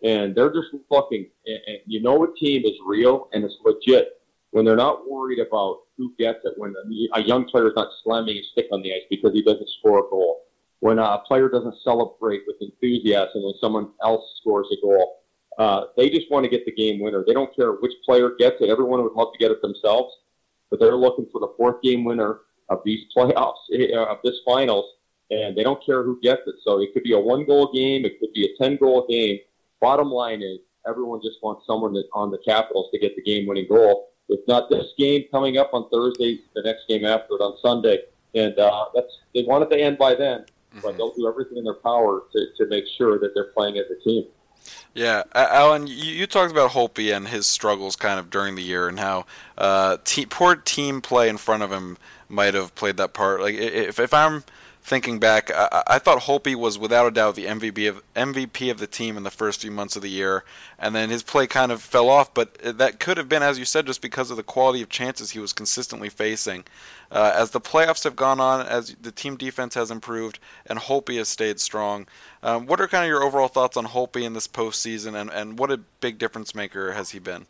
and 0.03 0.36
they're 0.36 0.53
just 0.53 0.70
fucking, 0.89 1.27
And, 1.46 1.60
and 1.68 1.77
you 1.86 2.01
know 2.01 2.24
a 2.24 2.34
team 2.36 2.63
is 2.65 2.74
real 2.86 3.29
and 3.34 3.44
it's 3.44 3.58
legit 3.65 4.20
when 4.51 4.65
they're 4.65 4.75
not 4.75 5.10
worried 5.10 5.39
about 5.39 5.82
who 5.98 6.13
gets 6.18 6.39
it, 6.44 6.53
when 6.58 6.74
a 7.13 7.22
young 7.22 7.46
player 7.46 7.68
is 7.68 7.75
not 7.75 7.89
slamming 8.03 8.38
his 8.38 8.48
stick 8.51 8.68
on 8.72 8.82
the 8.82 8.94
ice 8.94 9.03
because 9.10 9.34
he 9.34 9.44
doesn't 9.44 9.70
score 9.79 10.00
a 10.00 10.10
goal. 10.10 10.46
when 10.79 10.98
a 10.98 11.20
player 11.27 11.50
doesn't 11.50 11.75
celebrate 11.84 12.41
with 12.48 12.56
enthusiasm 12.62 13.44
when 13.44 13.53
someone 13.60 13.89
else 14.01 14.24
scores 14.39 14.68
a 14.72 14.82
goal. 14.82 15.18
Uh, 15.58 15.88
they 15.98 16.10
just 16.10 16.32
want 16.32 16.46
to 16.46 16.50
get 16.50 16.65
the 16.65 16.72
game 16.72 17.01
winner. 17.01 17.22
They 17.27 17.34
don't 17.34 17.53
care 17.53 17.74
which 17.74 17.91
player 18.06 18.32
gets 18.39 18.56
it. 18.62 18.70
Everyone 18.70 19.03
would 19.03 19.12
love 19.12 19.34
to 19.34 19.39
get 19.39 19.51
it 19.51 19.62
themselves, 19.62 20.15
but 20.70 20.79
they're 20.79 20.96
looking 20.96 21.27
for 21.34 21.41
the 21.41 21.53
fourth 21.58 21.82
game 21.82 22.06
winner 22.06 22.39
of 22.70 22.79
these 22.86 23.06
playoffs, 23.15 23.58
eh, 23.74 23.94
of 23.94 24.20
this 24.24 24.39
finals, 24.46 24.86
and 25.32 25.56
they 25.58 25.63
don't 25.63 25.86
care 25.86 26.01
who 26.01 26.18
gets 26.22 26.44
it. 26.48 26.56
So 26.63 26.79
it 26.79 26.94
could 26.94 27.03
be 27.03 27.12
a 27.12 27.20
one 27.20 27.46
goal 27.46 27.74
game, 27.74 28.06
it 28.06 28.20
could 28.22 28.32
be 28.34 28.46
a 28.46 28.58
10 28.63 28.77
goal 28.77 29.06
game. 29.10 29.39
Bottom 29.81 30.12
line 30.12 30.41
is, 30.41 30.59
everyone 30.88 31.21
just 31.21 31.38
wants 31.41 31.65
someone 31.65 31.93
that, 31.93 32.05
on 32.13 32.31
the 32.31 32.38
Capitals 32.39 32.89
to 32.91 33.00
get 33.00 33.15
the 33.15 33.21
game 33.21 33.48
winning 33.48 33.67
goal. 33.67 34.09
If 34.27 34.41
not 34.48 34.69
this 34.69 34.93
game 34.98 35.25
coming 35.31 35.57
up 35.57 35.74
on 35.74 35.89
Thursday, 35.89 36.39
the 36.53 36.62
next 36.62 36.88
game 36.88 37.05
after 37.05 37.36
it 37.36 37.41
on 37.41 37.57
Sunday. 37.62 38.03
And 38.36 38.57
uh, 38.59 38.86
that's 38.93 39.19
they 39.33 39.43
want 39.43 39.63
it 39.63 39.75
to 39.75 39.81
end 39.81 39.98
by 39.98 40.13
then, 40.13 40.41
mm-hmm. 40.41 40.81
but 40.81 40.98
they'll 40.98 41.13
do 41.15 41.27
everything 41.27 41.57
in 41.57 41.63
their 41.63 41.74
power 41.74 42.24
to, 42.31 42.45
to 42.57 42.67
make 42.67 42.86
sure 42.98 43.17
that 43.19 43.31
they're 43.33 43.51
playing 43.55 43.77
as 43.77 43.86
a 43.89 44.03
team. 44.03 44.25
Yeah, 44.93 45.24
Alan, 45.33 45.88
you, 45.88 45.95
you, 45.95 46.27
talked 46.27 46.51
about 46.51 46.71
Holtby 46.71 47.15
and 47.15 47.27
his 47.27 47.48
struggles 47.48 47.95
kind 47.95 48.19
of 48.19 48.29
during 48.29 48.55
the 48.55 48.62
year, 48.62 48.88
and 48.88 49.00
how 49.00 49.25
uh, 49.57 49.98
te- 50.03 50.25
poor 50.25 50.55
team 50.55 51.01
play 51.01 51.29
in 51.29 51.38
front 51.38 51.63
of 51.63 51.71
him 51.71 51.98
might 52.27 52.53
have 52.53 52.75
played 52.75 52.98
that 52.98 53.13
part. 53.13 53.41
Like 53.41 53.55
if 53.55 54.00
if 54.00 54.13
I'm 54.13 54.43
thinking 54.81 55.19
back, 55.19 55.51
I, 55.53 55.83
I 55.88 56.00
thought 56.00 56.24
Holtby 56.24 56.55
was 56.55 56.77
without 56.79 57.07
a 57.07 57.12
doubt 57.12 57.36
the 57.36 57.45
MVP 57.45 57.88
of 57.88 58.01
MVP 58.13 58.71
of 58.71 58.79
the 58.79 58.88
team 58.88 59.17
in 59.17 59.24
the 59.24 59.31
first 59.31 59.62
few 59.62 59.71
months 59.71 59.95
of 59.95 60.01
the 60.01 60.09
year, 60.09 60.43
and 60.77 60.95
then 60.95 61.09
his 61.09 61.24
play 61.24 61.48
kind 61.48 61.71
of 61.71 61.81
fell 61.81 62.09
off. 62.09 62.33
But 62.33 62.55
that 62.77 63.00
could 63.00 63.17
have 63.17 63.29
been, 63.29 63.43
as 63.43 63.59
you 63.59 63.65
said, 63.65 63.86
just 63.86 64.01
because 64.01 64.31
of 64.31 64.38
the 64.38 64.43
quality 64.43 64.81
of 64.81 64.89
chances 64.89 65.31
he 65.31 65.39
was 65.39 65.53
consistently 65.53 66.09
facing. 66.09 66.63
Uh, 67.12 67.31
as 67.36 67.51
the 67.51 67.62
playoffs 67.62 68.03
have 68.03 68.15
gone 68.15 68.39
on, 68.39 68.65
as 68.65 68.95
the 69.01 69.12
team 69.12 69.36
defense 69.36 69.75
has 69.75 69.91
improved, 69.91 70.39
and 70.65 70.79
Holtby 70.79 71.17
has 71.17 71.27
stayed 71.27 71.59
strong, 71.59 72.07
um, 72.43 72.65
what 72.65 72.79
are 72.79 72.88
kind 72.88 73.03
of 73.03 73.09
your 73.09 73.24
overall 73.24 73.48
thoughts 73.48 73.77
on 73.77 73.86
Holtby 73.86 74.24
in 74.24 74.33
this 74.33 74.48
postseason, 74.48 75.19
and, 75.19 75.29
and 75.29 75.59
what 75.59 75.71
a 75.71 75.77
big 75.77 76.17
difference 76.17 76.53
maker 76.53 76.93
has 76.93 77.12
he 77.12 77.19
been? 77.19 77.45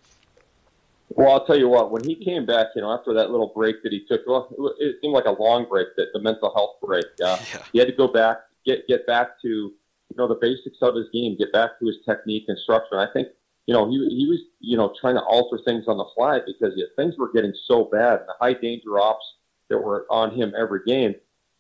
Well, 1.10 1.32
I'll 1.32 1.46
tell 1.46 1.58
you 1.58 1.68
what. 1.68 1.92
When 1.92 2.04
he 2.04 2.16
came 2.16 2.46
back, 2.46 2.68
you 2.76 2.82
know, 2.82 2.92
after 2.92 3.14
that 3.14 3.32
little 3.32 3.52
break 3.56 3.82
that 3.84 3.92
he 3.92 4.06
took, 4.08 4.22
well, 4.28 4.48
it 4.80 4.98
seemed 5.02 5.14
like 5.14 5.26
a 5.26 5.32
long 5.32 5.68
break, 5.68 5.88
that 5.98 6.08
the 6.14 6.20
mental 6.20 6.54
health 6.54 6.76
break. 6.82 7.06
Uh, 7.24 7.38
yeah. 7.52 7.64
He 7.74 7.80
had 7.80 7.88
to 7.88 7.96
go 7.96 8.08
back, 8.08 8.38
get 8.66 8.88
get 8.88 9.08
back 9.08 9.42
to 9.42 9.48
you 9.48 10.18
know 10.18 10.28
the 10.28 10.38
basics 10.40 10.78
of 10.82 10.96
his 10.96 11.08
game, 11.12 11.36
get 11.38 11.52
back 11.52 11.80
to 11.80 11.88
his 11.88 11.98
technique 12.06 12.46
and 12.48 12.58
structure. 12.60 12.96
And 13.00 13.10
I 13.10 13.12
think 13.12 13.30
you 13.66 13.74
know 13.74 13.90
he 13.90 13.98
he 14.10 14.28
was 14.28 14.40
you 14.60 14.78
know 14.78 14.94
trying 15.02 15.16
to 15.16 15.22
alter 15.24 15.60
things 15.66 15.86
on 15.88 15.98
the 15.98 16.06
fly 16.16 16.40
because 16.46 16.74
yeah, 16.76 16.86
things 16.96 17.16
were 17.18 17.32
getting 17.32 17.54
so 17.66 17.86
bad, 17.86 18.20
and 18.20 18.28
the 18.28 18.36
high 18.40 18.54
danger 18.54 19.00
ops 19.00 19.26
that 19.70 19.80
were 19.80 20.06
on 20.10 20.36
him 20.36 20.54
every 20.58 20.82
game. 20.86 21.16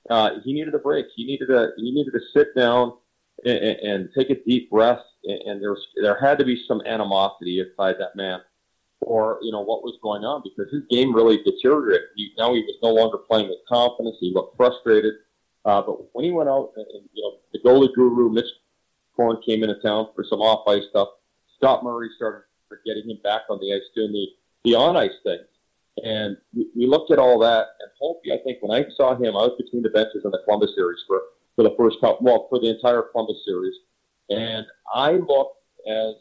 Uh, 0.09 0.31
he 0.43 0.53
needed 0.53 0.75
a 0.75 0.79
break. 0.79 1.07
He 1.15 1.25
needed 1.25 1.49
a 1.49 1.71
he 1.77 1.91
needed 1.91 2.11
to 2.11 2.21
sit 2.33 2.55
down 2.55 2.93
and, 3.45 3.57
and 3.57 4.09
take 4.15 4.29
a 4.29 4.35
deep 4.43 4.69
breath. 4.69 5.01
And 5.23 5.61
there 5.61 5.71
was 5.71 5.85
there 6.01 6.19
had 6.19 6.37
to 6.37 6.45
be 6.45 6.63
some 6.67 6.81
animosity 6.85 7.59
inside 7.59 7.95
that 7.99 8.15
man 8.15 8.41
or 9.01 9.39
you 9.41 9.51
know 9.51 9.61
what 9.61 9.83
was 9.83 9.97
going 10.01 10.23
on 10.23 10.43
because 10.43 10.71
his 10.71 10.83
game 10.89 11.15
really 11.15 11.41
deteriorated. 11.43 12.07
He, 12.15 12.31
now 12.37 12.53
he 12.53 12.61
was 12.61 12.77
no 12.83 12.89
longer 12.89 13.17
playing 13.17 13.49
with 13.49 13.59
confidence. 13.67 14.17
He 14.19 14.31
looked 14.33 14.57
frustrated. 14.57 15.13
Uh, 15.65 15.81
but 15.81 16.15
when 16.15 16.25
he 16.25 16.31
went 16.31 16.49
out, 16.49 16.71
and, 16.75 16.85
you 17.13 17.23
know 17.23 17.37
the 17.53 17.59
goalie 17.59 17.93
guru 17.93 18.29
Mitch 18.29 18.45
Korn 19.15 19.37
came 19.45 19.63
into 19.63 19.79
town 19.81 20.09
for 20.15 20.23
some 20.23 20.39
off 20.39 20.67
ice 20.67 20.83
stuff. 20.89 21.09
Scott 21.57 21.83
Murray 21.83 22.09
started 22.15 22.43
getting 22.85 23.09
him 23.09 23.19
back 23.23 23.41
on 23.49 23.59
the 23.59 23.73
ice 23.73 23.81
doing 23.95 24.11
the 24.11 24.27
the 24.63 24.75
on 24.75 24.97
ice 24.97 25.11
things. 25.23 25.45
And 26.03 26.37
we, 26.53 26.87
looked 26.87 27.11
at 27.11 27.19
all 27.19 27.39
that, 27.39 27.67
and 27.81 27.91
Holtby, 28.01 28.33
I 28.33 28.41
think 28.43 28.59
when 28.61 28.71
I 28.71 28.87
saw 28.95 29.15
him, 29.15 29.35
I 29.35 29.43
was 29.47 29.55
between 29.57 29.83
the 29.83 29.89
benches 29.89 30.23
in 30.23 30.31
the 30.31 30.39
Columbus 30.45 30.71
series 30.75 30.99
for, 31.07 31.21
for 31.55 31.63
the 31.63 31.75
first 31.77 31.99
couple, 31.99 32.25
well, 32.25 32.47
for 32.49 32.59
the 32.59 32.69
entire 32.69 33.01
Columbus 33.01 33.43
series. 33.45 33.73
And 34.29 34.65
I 34.93 35.13
looked 35.13 35.57
as 35.87 36.15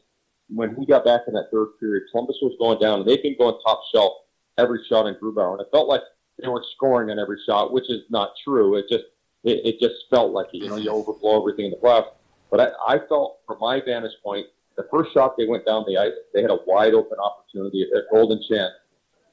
when 0.48 0.74
he 0.76 0.86
got 0.86 1.04
back 1.04 1.22
in 1.26 1.34
that 1.34 1.48
third 1.52 1.68
period, 1.78 2.04
Columbus 2.10 2.37
was 2.42 2.56
going 2.58 2.78
down, 2.80 3.00
and 3.00 3.08
they've 3.08 3.22
been 3.22 3.37
going 3.38 3.58
top 3.64 3.80
shelf 3.92 4.12
every 4.56 4.80
shot 4.88 5.06
in 5.06 5.14
Grubauer, 5.14 5.52
and 5.52 5.61
it 5.61 5.68
felt 5.72 5.88
like 5.88 6.02
they 6.38 6.48
were 6.48 6.64
scoring 6.74 7.11
on 7.11 7.18
every 7.18 7.38
shot, 7.46 7.72
which 7.72 7.90
is 7.90 8.02
not 8.11 8.32
true. 8.44 8.76
It 8.76 8.87
just 8.90 9.04
it, 9.44 9.64
it 9.64 9.80
just 9.80 10.04
felt 10.11 10.32
like 10.32 10.48
it. 10.52 10.58
You 10.58 10.68
know, 10.68 10.76
you 10.76 10.90
mm-hmm. 10.90 11.11
overblow 11.11 11.40
everything 11.40 11.66
in 11.66 11.70
the 11.70 11.76
playoffs. 11.76 12.12
But 12.50 12.61
I, 12.61 12.94
I 12.94 12.98
felt, 13.08 13.40
from 13.46 13.58
my 13.61 13.80
vantage 13.84 14.16
point, 14.24 14.46
the 14.76 14.87
first 14.90 15.12
shot 15.12 15.37
they 15.37 15.46
went 15.46 15.66
down 15.66 15.84
the 15.87 15.98
ice, 15.98 16.12
they 16.32 16.40
had 16.40 16.50
a 16.50 16.58
wide 16.66 16.94
open 16.94 17.18
opportunity 17.18 17.87
at 17.94 18.04
golden 18.11 18.40
chance, 18.48 18.72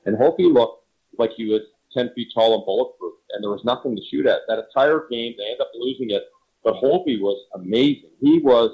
and 0.06 0.17
Holtby 0.17 0.51
looked 0.51 0.84
like 1.17 1.32
he 1.38 1.45
was 1.45 1.62
10 1.93 2.12
feet 2.13 2.28
tall 2.34 2.56
and 2.56 2.65
bulletproof, 2.65 3.13
and 3.32 3.43
there 3.43 3.51
was 3.51 3.63
nothing 3.63 3.95
to 3.95 4.01
shoot 4.12 4.25
at. 4.25 4.41
That 4.47 4.60
entire 4.60 5.08
game, 5.10 5.36
they 5.38 5.45
ended 5.45 5.62
up 5.62 5.71
losing 5.75 6.10
it, 6.10 6.23
but 6.63 6.73
Holtby 6.75 7.21
was 7.21 7.45
amazing. 7.54 8.10
He 8.19 8.39
was 8.39 8.71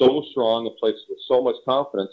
so 0.00 0.24
strong 0.30 0.66
and 0.66 0.76
plays 0.76 0.94
with 1.08 1.18
so 1.28 1.42
much 1.42 1.56
confidence. 1.64 2.12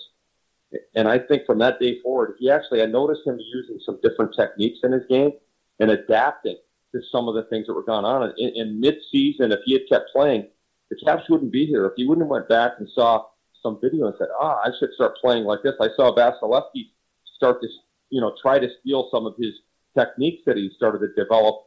And 0.96 1.08
I 1.08 1.18
think 1.18 1.46
from 1.46 1.60
that 1.60 1.80
day 1.80 2.02
forward, 2.02 2.36
he 2.40 2.52
actually, 2.52 2.82
I 2.82 2.88
noticed 2.88 3.26
him 3.26 3.40
using 3.40 3.80
some 3.86 4.00
different 4.04 4.36
techniques 4.36 4.80
in 4.84 4.92
his 4.92 5.04
game 5.10 5.32
and 5.80 5.92
adapting 5.92 6.58
to 6.94 7.02
some 7.12 7.28
of 7.28 7.36
the 7.36 7.44
things 7.44 7.68
that 7.68 7.74
were 7.74 7.84
going 7.84 8.06
on. 8.06 8.34
In, 8.38 8.50
in 8.56 8.80
mid-season, 8.80 9.52
if 9.52 9.60
he 9.66 9.74
had 9.74 9.88
kept 9.90 10.12
playing, 10.12 10.48
the 10.90 10.98
Caps 11.06 11.30
wouldn't 11.30 11.52
be 11.52 11.66
here. 11.66 11.86
If 11.86 11.94
he 11.96 12.06
wouldn't 12.06 12.26
have 12.26 12.32
went 12.32 12.50
back 12.50 12.74
and 12.80 12.90
saw 12.90 13.26
some 13.64 13.80
video 13.82 14.08
and 14.08 14.16
said, 14.18 14.28
ah, 14.40 14.60
I 14.64 14.72
should 14.78 14.94
start 14.94 15.18
playing 15.18 15.46
like 15.46 15.64
this. 15.64 15.76
I 15.80 15.88
saw 15.96 16.16
Vasilevskiy 16.16 16.90
start 17.36 17.62
to, 17.62 17.68
you 18.10 18.22
know, 18.22 18.34
try 18.42 18.60
to 18.60 18.70
steal 18.82 19.10
some 19.12 19.26
of 19.26 19.36
his 19.38 19.54
techniques 19.98 20.44
that 20.46 20.58
he 20.58 20.70
started 20.76 21.00
to 21.00 21.22
develop 21.22 21.64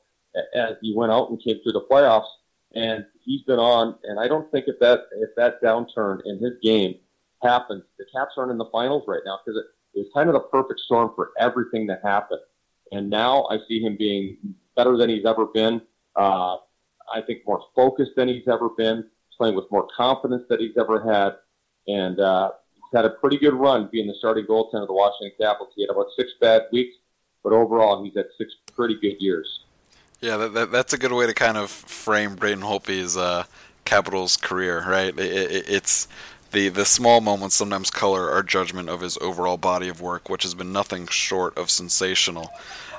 as 0.55 0.77
he 0.81 0.95
went 0.95 1.13
out 1.13 1.31
and 1.31 1.43
came 1.43 1.61
through 1.63 1.73
the 1.73 1.87
playoffs 1.91 2.29
and 2.75 3.05
he's 3.25 3.43
been 3.43 3.59
on. 3.59 3.97
And 4.05 4.19
I 4.19 4.29
don't 4.29 4.51
think 4.51 4.67
if 4.69 4.79
that 4.81 5.01
if 5.17 5.31
that 5.37 5.63
downturn 5.63 6.21
in 6.25 6.39
his 6.39 6.55
game 6.63 6.97
happens, 7.43 7.85
the 7.99 8.05
Caps 8.13 8.35
aren't 8.37 8.53
in 8.53 8.59
the 8.59 8.69
finals 8.71 9.05
right 9.07 9.23
now 9.25 9.39
because 9.45 9.59
it, 9.59 9.99
it 9.99 10.01
was 10.01 10.11
kind 10.15 10.29
of 10.29 10.35
the 10.35 10.41
perfect 10.41 10.81
storm 10.81 11.13
for 11.15 11.31
everything 11.39 11.87
that 11.89 12.01
happened. 12.03 12.41
And 12.93 13.09
now 13.09 13.47
I 13.51 13.59
see 13.69 13.81
him 13.81 13.97
being 13.99 14.37
better 14.77 14.97
than 14.97 15.11
he's 15.11 15.25
ever 15.25 15.47
been. 15.47 15.81
Uh, 16.17 16.57
I 17.13 17.21
think 17.27 17.41
more 17.47 17.63
focused 17.75 18.13
than 18.17 18.29
he's 18.29 18.47
ever 18.49 18.69
been, 18.71 19.05
playing 19.37 19.57
with 19.57 19.71
more 19.71 19.89
confidence 19.97 20.45
than 20.49 20.61
he's 20.61 20.77
ever 20.79 21.01
had, 21.13 21.35
and 21.87 22.21
uh, 22.21 22.51
he's 22.75 22.83
had 22.93 23.05
a 23.05 23.11
pretty 23.11 23.39
good 23.39 23.55
run 23.55 23.89
being 23.91 24.07
the 24.07 24.15
starting 24.19 24.47
goaltender 24.47 24.83
of 24.83 24.89
the 24.89 24.95
Washington 24.95 25.33
Capitals. 25.41 25.73
He 25.75 25.83
had 25.83 25.91
about 25.91 26.07
six 26.17 26.33
bad 26.41 26.63
weeks, 26.73 26.95
but 27.43 27.53
overall 27.53 28.05
he's 28.05 28.15
had 28.15 28.27
six 28.39 28.55
pretty 28.75 28.99
good 29.01 29.17
years. 29.21 29.65
Yeah, 30.21 30.37
that, 30.37 30.55
that, 30.55 30.71
that's 30.71 30.93
a 30.93 30.99
good 30.99 31.13
way 31.13 31.27
to 31.27 31.35
kind 31.35 31.57
of 31.57 31.71
frame 31.71 32.35
Braden 32.35 32.63
Holtby's 32.63 33.17
uh, 33.17 33.45
Capitals 33.85 34.37
career, 34.37 34.85
right? 34.87 35.19
It, 35.19 35.53
it, 35.53 35.69
it's 35.69 36.09
the 36.53 36.69
the 36.69 36.85
small 36.85 37.21
moments 37.21 37.55
sometimes 37.57 37.91
color 37.91 38.31
our 38.31 38.43
judgment 38.43 38.89
of 38.89 39.01
his 39.01 39.17
overall 39.19 39.57
body 39.57 39.89
of 39.89 40.01
work, 40.01 40.29
which 40.29 40.43
has 40.43 40.55
been 40.55 40.73
nothing 40.73 41.07
short 41.07 41.57
of 41.57 41.71
sensational. 41.71 42.51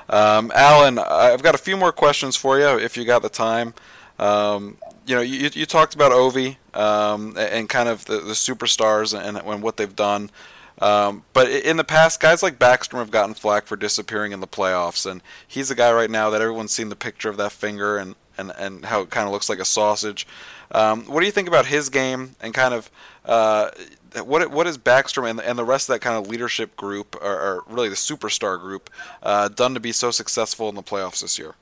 Um, 0.08 0.50
Alan, 0.54 0.98
I've 0.98 1.42
got 1.42 1.54
a 1.54 1.58
few 1.58 1.76
more 1.76 1.92
questions 1.92 2.34
for 2.34 2.58
you 2.58 2.78
if 2.78 2.96
you 2.96 3.04
got 3.04 3.22
the 3.22 3.28
time. 3.28 3.74
Um, 4.18 4.76
you 5.06 5.14
know, 5.14 5.20
you, 5.20 5.48
you 5.52 5.66
talked 5.66 5.94
about 5.94 6.12
Ovi 6.12 6.56
um, 6.74 7.36
and 7.38 7.68
kind 7.68 7.88
of 7.88 8.04
the, 8.06 8.18
the 8.18 8.32
superstars 8.32 9.18
and, 9.18 9.38
and 9.38 9.62
what 9.62 9.76
they've 9.76 9.94
done. 9.94 10.30
Um, 10.82 11.22
but 11.32 11.48
in 11.48 11.76
the 11.76 11.84
past, 11.84 12.18
guys 12.18 12.42
like 12.42 12.58
Backstrom 12.58 12.98
have 12.98 13.12
gotten 13.12 13.34
flack 13.34 13.66
for 13.66 13.76
disappearing 13.76 14.32
in 14.32 14.40
the 14.40 14.48
playoffs, 14.48 15.08
and 15.08 15.22
he's 15.46 15.70
a 15.70 15.76
guy 15.76 15.92
right 15.92 16.10
now 16.10 16.28
that 16.30 16.42
everyone's 16.42 16.72
seen 16.72 16.88
the 16.88 16.96
picture 16.96 17.28
of 17.28 17.36
that 17.36 17.52
finger 17.52 17.98
and, 17.98 18.16
and, 18.36 18.50
and 18.58 18.84
how 18.86 19.00
it 19.02 19.10
kind 19.10 19.28
of 19.28 19.32
looks 19.32 19.48
like 19.48 19.60
a 19.60 19.64
sausage. 19.64 20.26
Um, 20.72 21.04
what 21.04 21.20
do 21.20 21.26
you 21.26 21.32
think 21.32 21.46
about 21.46 21.66
his 21.66 21.88
game 21.88 22.34
and 22.40 22.52
kind 22.52 22.74
of 22.74 22.90
uh, 23.26 23.70
what 24.24 24.50
what 24.50 24.66
is 24.66 24.76
Backstrom 24.76 25.30
and, 25.30 25.40
and 25.40 25.56
the 25.56 25.64
rest 25.64 25.88
of 25.88 25.94
that 25.94 26.00
kind 26.00 26.16
of 26.16 26.28
leadership 26.28 26.74
group, 26.74 27.14
or, 27.22 27.32
or 27.32 27.64
really 27.68 27.88
the 27.88 27.94
superstar 27.94 28.58
group, 28.58 28.90
uh, 29.22 29.46
done 29.48 29.74
to 29.74 29.80
be 29.80 29.92
so 29.92 30.10
successful 30.10 30.68
in 30.68 30.74
the 30.74 30.82
playoffs 30.82 31.22
this 31.22 31.38
year? 31.38 31.54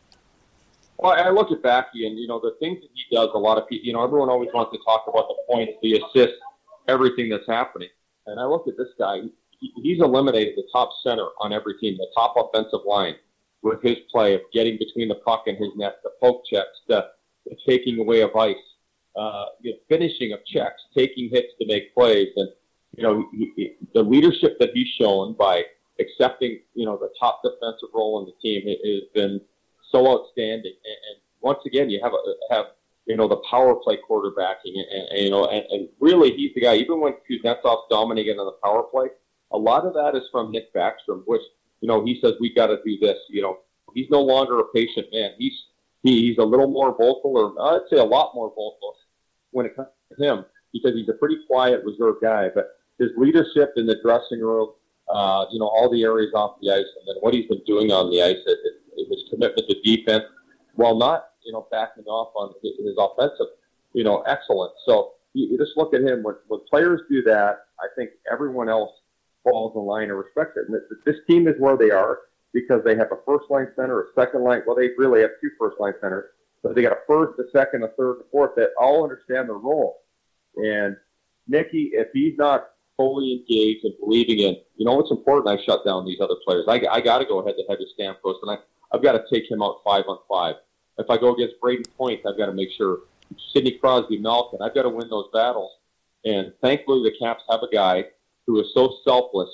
Well, 0.96 1.12
I 1.12 1.28
look 1.28 1.50
at 1.50 1.62
Backy, 1.62 2.06
and 2.06 2.18
you 2.18 2.26
know 2.26 2.40
the 2.40 2.56
things 2.58 2.80
that 2.80 2.88
he 2.94 3.14
does. 3.14 3.28
A 3.34 3.38
lot 3.38 3.58
of 3.58 3.68
people, 3.68 3.86
you 3.86 3.92
know, 3.92 4.02
everyone 4.02 4.30
always 4.30 4.48
wants 4.54 4.72
to 4.72 4.78
talk 4.82 5.04
about 5.06 5.28
the 5.28 5.34
points, 5.46 5.72
the 5.82 6.00
assists, 6.00 6.38
everything 6.88 7.28
that's 7.28 7.46
happening. 7.46 7.90
And 8.30 8.40
I 8.40 8.44
look 8.44 8.68
at 8.68 8.76
this 8.76 8.94
guy, 8.98 9.20
he, 9.58 9.72
he's 9.82 10.00
eliminated 10.00 10.54
the 10.56 10.68
top 10.72 10.90
center 11.02 11.26
on 11.40 11.52
every 11.52 11.74
team, 11.78 11.96
the 11.96 12.06
top 12.14 12.34
offensive 12.36 12.80
line 12.86 13.16
with 13.62 13.82
his 13.82 13.96
play 14.10 14.34
of 14.34 14.40
getting 14.52 14.78
between 14.78 15.08
the 15.08 15.16
puck 15.16 15.44
and 15.46 15.58
his 15.58 15.68
net, 15.76 15.96
the 16.02 16.10
poke 16.20 16.42
checks, 16.50 16.80
the, 16.88 17.08
the 17.46 17.56
taking 17.66 17.98
away 17.98 18.22
of 18.22 18.34
ice, 18.36 18.56
uh, 19.16 19.46
the 19.62 19.74
finishing 19.88 20.32
of 20.32 20.38
checks, 20.46 20.80
taking 20.96 21.28
hits 21.30 21.52
to 21.60 21.66
make 21.66 21.92
plays. 21.94 22.28
And, 22.36 22.48
you 22.96 23.02
know, 23.02 23.26
he, 23.32 23.52
he, 23.56 23.76
the 23.92 24.02
leadership 24.02 24.58
that 24.60 24.70
he's 24.72 24.88
shown 24.98 25.34
by 25.34 25.64
accepting, 25.98 26.60
you 26.74 26.86
know, 26.86 26.96
the 26.96 27.10
top 27.18 27.42
defensive 27.42 27.90
role 27.92 28.20
in 28.20 28.26
the 28.26 28.34
team 28.40 28.66
has 28.66 29.02
been 29.14 29.40
so 29.90 30.08
outstanding. 30.08 30.72
And, 30.72 30.98
and 31.10 31.20
once 31.40 31.58
again, 31.66 31.90
you 31.90 32.00
have 32.02 32.12
a, 32.12 32.54
have 32.54 32.66
you 33.10 33.16
know, 33.16 33.26
the 33.26 33.42
power 33.50 33.74
play 33.74 33.98
quarterbacking, 34.08 34.72
and, 34.74 35.08
and 35.10 35.18
you 35.18 35.30
know, 35.30 35.46
and, 35.46 35.64
and 35.70 35.88
really 35.98 36.32
he's 36.36 36.54
the 36.54 36.60
guy. 36.60 36.76
Even 36.76 37.00
when 37.00 37.14
Kuznetsov's 37.28 37.88
dominating 37.90 38.38
on 38.38 38.46
the 38.46 38.56
power 38.62 38.84
play, 38.84 39.08
a 39.50 39.58
lot 39.58 39.84
of 39.84 39.94
that 39.94 40.16
is 40.16 40.22
from 40.30 40.52
Nick 40.52 40.72
Backstrom, 40.72 41.22
which 41.26 41.42
you 41.80 41.88
know 41.88 42.04
he 42.04 42.20
says 42.22 42.34
we 42.40 42.54
got 42.54 42.68
to 42.68 42.78
do 42.84 42.98
this. 43.00 43.18
You 43.28 43.42
know, 43.42 43.58
he's 43.94 44.08
no 44.10 44.20
longer 44.20 44.60
a 44.60 44.64
patient 44.72 45.08
man. 45.12 45.32
He's 45.38 45.52
he, 46.04 46.28
he's 46.28 46.38
a 46.38 46.44
little 46.44 46.68
more 46.68 46.92
vocal, 46.92 47.36
or 47.36 47.74
I'd 47.74 47.88
say 47.90 47.96
a 47.96 48.04
lot 48.04 48.32
more 48.34 48.48
vocal 48.48 48.96
when 49.50 49.66
it 49.66 49.74
comes 49.74 49.88
to 50.16 50.24
him 50.24 50.44
because 50.72 50.94
he's 50.94 51.08
a 51.08 51.14
pretty 51.14 51.38
quiet, 51.48 51.84
reserved 51.84 52.22
guy. 52.22 52.48
But 52.54 52.68
his 53.00 53.10
leadership 53.16 53.72
in 53.74 53.86
the 53.86 53.96
dressing 54.04 54.40
room, 54.40 54.70
uh, 55.08 55.46
you 55.50 55.58
know, 55.58 55.66
all 55.66 55.90
the 55.90 56.04
areas 56.04 56.30
off 56.32 56.60
the 56.62 56.70
ice, 56.70 56.78
and 56.78 57.08
then 57.08 57.16
what 57.20 57.34
he's 57.34 57.48
been 57.48 57.62
doing 57.66 57.90
on 57.90 58.08
the 58.12 58.22
ice, 58.22 58.36
it, 58.46 58.58
it, 58.96 59.08
his 59.08 59.24
commitment 59.30 59.68
to 59.68 59.80
defense, 59.82 60.24
while 60.76 60.96
not, 60.96 61.29
you 61.44 61.52
know, 61.52 61.66
backing 61.70 62.04
off 62.04 62.32
on 62.34 62.54
his, 62.62 62.96
offensive, 62.98 63.46
you 63.92 64.04
know, 64.04 64.20
excellence. 64.22 64.74
So 64.86 65.12
you, 65.34 65.48
you 65.52 65.58
just 65.58 65.76
look 65.76 65.94
at 65.94 66.02
him. 66.02 66.22
When, 66.22 66.34
when 66.48 66.60
players 66.70 67.00
do 67.10 67.22
that, 67.24 67.66
I 67.80 67.86
think 67.96 68.10
everyone 68.30 68.68
else 68.68 68.90
falls 69.42 69.74
in 69.74 69.82
line 69.82 70.10
and 70.10 70.18
respects 70.18 70.56
it. 70.56 70.66
And 70.68 70.74
this, 70.74 70.82
this 71.04 71.16
team 71.28 71.48
is 71.48 71.54
where 71.58 71.76
they 71.76 71.90
are 71.90 72.20
because 72.52 72.82
they 72.84 72.96
have 72.96 73.12
a 73.12 73.18
first 73.26 73.50
line 73.50 73.68
center, 73.76 74.02
a 74.02 74.04
second 74.14 74.42
line. 74.42 74.62
Well, 74.66 74.76
they 74.76 74.90
really 74.98 75.20
have 75.22 75.30
two 75.40 75.50
first 75.58 75.80
line 75.80 75.94
centers, 76.00 76.26
but 76.62 76.74
they 76.74 76.82
got 76.82 76.92
a 76.92 77.00
first, 77.06 77.38
a 77.38 77.44
second, 77.56 77.84
a 77.84 77.88
third, 77.88 78.20
a 78.20 78.24
fourth 78.30 78.52
that 78.56 78.70
all 78.78 79.04
understand 79.04 79.48
their 79.48 79.56
role. 79.56 79.98
And 80.56 80.96
Nicky, 81.46 81.90
if 81.92 82.08
he's 82.12 82.36
not 82.36 82.70
fully 82.96 83.32
engaged 83.32 83.84
and 83.84 83.94
believing 84.00 84.40
in, 84.40 84.56
you 84.76 84.84
know, 84.84 85.00
it's 85.00 85.10
important 85.10 85.48
I 85.48 85.62
shut 85.64 85.84
down 85.86 86.04
these 86.04 86.20
other 86.20 86.34
players. 86.44 86.64
I, 86.68 86.82
I 86.90 87.00
got 87.00 87.18
to 87.18 87.24
go 87.24 87.44
head 87.44 87.54
to 87.56 87.64
with 87.68 87.88
Stamkos, 87.98 88.36
and 88.42 88.50
I, 88.50 88.56
I've 88.92 89.02
got 89.02 89.12
to 89.12 89.24
take 89.32 89.50
him 89.50 89.62
out 89.62 89.80
five 89.84 90.04
on 90.08 90.18
five. 90.28 90.56
If 90.98 91.08
I 91.08 91.16
go 91.16 91.34
against 91.34 91.60
Brayden 91.60 91.86
Point, 91.96 92.20
I've 92.26 92.36
got 92.36 92.46
to 92.46 92.52
make 92.52 92.70
sure 92.72 93.00
Sidney 93.52 93.72
Crosby, 93.72 94.18
Malkin, 94.18 94.60
I've 94.62 94.74
got 94.74 94.82
to 94.82 94.88
win 94.88 95.08
those 95.08 95.28
battles. 95.32 95.72
And 96.24 96.52
thankfully, 96.60 97.08
the 97.08 97.16
Caps 97.18 97.44
have 97.50 97.60
a 97.62 97.74
guy 97.74 98.04
who 98.46 98.60
is 98.60 98.66
so 98.74 98.96
selfless 99.04 99.48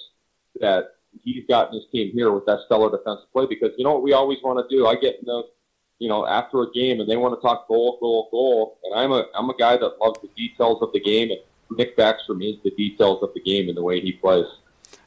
that 0.60 0.94
he's 1.22 1.44
gotten 1.46 1.74
his 1.74 1.84
team 1.92 2.12
here 2.12 2.32
with 2.32 2.46
that 2.46 2.60
stellar 2.66 2.90
defensive 2.90 3.30
play. 3.32 3.46
Because 3.46 3.70
you 3.78 3.84
know 3.84 3.92
what 3.92 4.02
we 4.02 4.12
always 4.12 4.38
want 4.42 4.66
to 4.68 4.76
do. 4.76 4.86
I 4.86 4.94
get 4.94 5.18
in 5.20 5.26
the, 5.26 5.44
you 5.98 6.08
know, 6.08 6.26
after 6.26 6.62
a 6.62 6.70
game 6.72 7.00
and 7.00 7.08
they 7.08 7.16
want 7.16 7.38
to 7.38 7.40
talk 7.40 7.68
goal, 7.68 7.98
goal, 8.00 8.28
goal, 8.30 8.78
and 8.84 8.98
I'm 8.98 9.12
a 9.12 9.26
I'm 9.34 9.48
a 9.48 9.56
guy 9.56 9.76
that 9.76 9.98
loves 10.00 10.20
the 10.20 10.28
details 10.36 10.82
of 10.82 10.92
the 10.92 11.00
game. 11.00 11.30
And 11.30 11.78
Nick 11.78 11.96
Backstrom 11.96 12.42
is 12.42 12.56
the 12.64 12.70
details 12.76 13.22
of 13.22 13.32
the 13.34 13.40
game 13.40 13.68
and 13.68 13.76
the 13.76 13.82
way 13.82 14.00
he 14.00 14.12
plays. 14.12 14.46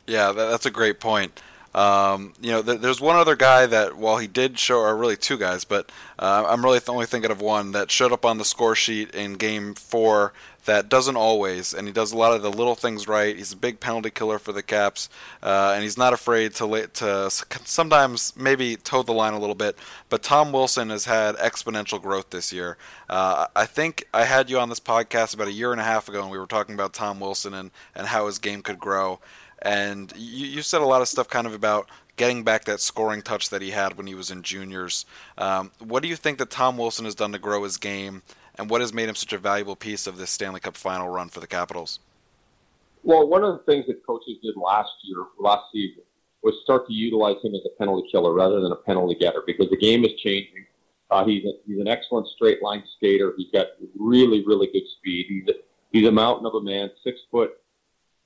Yeah, 0.07 0.31
that's 0.31 0.65
a 0.65 0.71
great 0.71 0.99
point. 0.99 1.41
Um, 1.75 2.33
you 2.41 2.51
know, 2.51 2.61
th- 2.61 2.81
there's 2.81 2.99
one 2.99 3.15
other 3.15 3.35
guy 3.35 3.65
that, 3.67 3.95
while 3.97 4.17
he 4.17 4.27
did 4.27 4.57
show, 4.57 4.79
or 4.79 4.95
really 4.95 5.17
two 5.17 5.37
guys, 5.37 5.63
but 5.63 5.91
uh, 6.17 6.45
I'm 6.47 6.63
really 6.63 6.79
only 6.87 7.05
thinking 7.05 7.31
of 7.31 7.41
one 7.41 7.71
that 7.73 7.91
showed 7.91 8.11
up 8.11 8.25
on 8.25 8.37
the 8.37 8.45
score 8.45 8.75
sheet 8.75 9.11
in 9.11 9.33
Game 9.33 9.75
Four 9.75 10.33
that 10.65 10.89
doesn't 10.89 11.15
always, 11.15 11.73
and 11.73 11.87
he 11.87 11.93
does 11.93 12.11
a 12.11 12.17
lot 12.17 12.33
of 12.33 12.41
the 12.41 12.51
little 12.51 12.75
things 12.75 13.07
right. 13.07 13.35
He's 13.35 13.53
a 13.53 13.57
big 13.57 13.79
penalty 13.79 14.09
killer 14.09 14.37
for 14.37 14.51
the 14.51 14.61
Caps, 14.61 15.09
uh, 15.41 15.71
and 15.73 15.83
he's 15.83 15.97
not 15.97 16.13
afraid 16.13 16.53
to 16.55 16.87
to 16.87 17.29
sometimes 17.31 18.33
maybe 18.35 18.75
toe 18.75 19.01
the 19.01 19.13
line 19.13 19.33
a 19.33 19.39
little 19.39 19.55
bit. 19.55 19.77
But 20.09 20.21
Tom 20.21 20.51
Wilson 20.51 20.89
has 20.89 21.05
had 21.05 21.35
exponential 21.37 22.01
growth 22.01 22.29
this 22.29 22.53
year. 22.53 22.77
Uh, 23.09 23.47
I 23.55 23.65
think 23.65 24.05
I 24.13 24.25
had 24.25 24.49
you 24.49 24.59
on 24.59 24.69
this 24.69 24.79
podcast 24.79 25.33
about 25.33 25.47
a 25.47 25.51
year 25.51 25.71
and 25.71 25.81
a 25.81 25.85
half 25.85 26.07
ago, 26.07 26.21
and 26.21 26.31
we 26.31 26.37
were 26.37 26.45
talking 26.45 26.75
about 26.75 26.93
Tom 26.93 27.19
Wilson 27.19 27.53
and 27.53 27.71
and 27.95 28.07
how 28.07 28.27
his 28.27 28.37
game 28.37 28.61
could 28.61 28.79
grow. 28.79 29.19
And 29.61 30.13
you, 30.15 30.47
you 30.47 30.61
said 30.61 30.81
a 30.81 30.85
lot 30.85 31.01
of 31.01 31.07
stuff 31.07 31.27
kind 31.27 31.47
of 31.47 31.53
about 31.53 31.89
getting 32.15 32.43
back 32.43 32.65
that 32.65 32.81
scoring 32.81 33.21
touch 33.21 33.49
that 33.49 33.61
he 33.61 33.71
had 33.71 33.97
when 33.97 34.05
he 34.05 34.13
was 34.13 34.29
in 34.29 34.43
juniors. 34.43 35.05
Um, 35.37 35.71
what 35.79 36.03
do 36.03 36.09
you 36.09 36.15
think 36.15 36.37
that 36.39 36.49
Tom 36.49 36.77
Wilson 36.77 37.05
has 37.05 37.15
done 37.15 37.31
to 37.31 37.39
grow 37.39 37.63
his 37.63 37.77
game, 37.77 38.21
and 38.55 38.69
what 38.69 38.81
has 38.81 38.93
made 38.93 39.09
him 39.09 39.15
such 39.15 39.33
a 39.33 39.37
valuable 39.37 39.75
piece 39.75 40.07
of 40.07 40.17
this 40.17 40.29
Stanley 40.29 40.59
Cup 40.59 40.75
final 40.75 41.09
run 41.09 41.29
for 41.29 41.39
the 41.39 41.47
Capitals? 41.47 41.99
Well, 43.03 43.27
one 43.27 43.43
of 43.43 43.57
the 43.57 43.63
things 43.63 43.85
that 43.87 44.05
coaches 44.05 44.35
did 44.43 44.55
last 44.57 44.91
year, 45.03 45.23
last 45.39 45.63
season, 45.71 46.03
was 46.43 46.55
start 46.63 46.87
to 46.87 46.93
utilize 46.93 47.37
him 47.43 47.55
as 47.55 47.61
a 47.65 47.77
penalty 47.77 48.07
killer 48.11 48.33
rather 48.33 48.59
than 48.59 48.71
a 48.71 48.75
penalty 48.75 49.15
getter 49.15 49.43
because 49.45 49.69
the 49.69 49.77
game 49.77 50.03
is 50.03 50.11
changing. 50.21 50.65
Uh, 51.09 51.25
he's 51.25 51.43
a, 51.45 51.51
he's 51.65 51.79
an 51.79 51.87
excellent 51.87 52.27
straight 52.27 52.61
line 52.61 52.83
skater. 52.97 53.33
He's 53.37 53.51
got 53.51 53.67
really 53.97 54.45
really 54.45 54.67
good 54.67 54.87
speed. 54.97 55.25
He's 55.27 55.47
a, 55.47 55.57
he's 55.91 56.07
a 56.07 56.11
mountain 56.11 56.45
of 56.45 56.55
a 56.55 56.61
man, 56.61 56.91
six 57.03 57.19
foot 57.31 57.51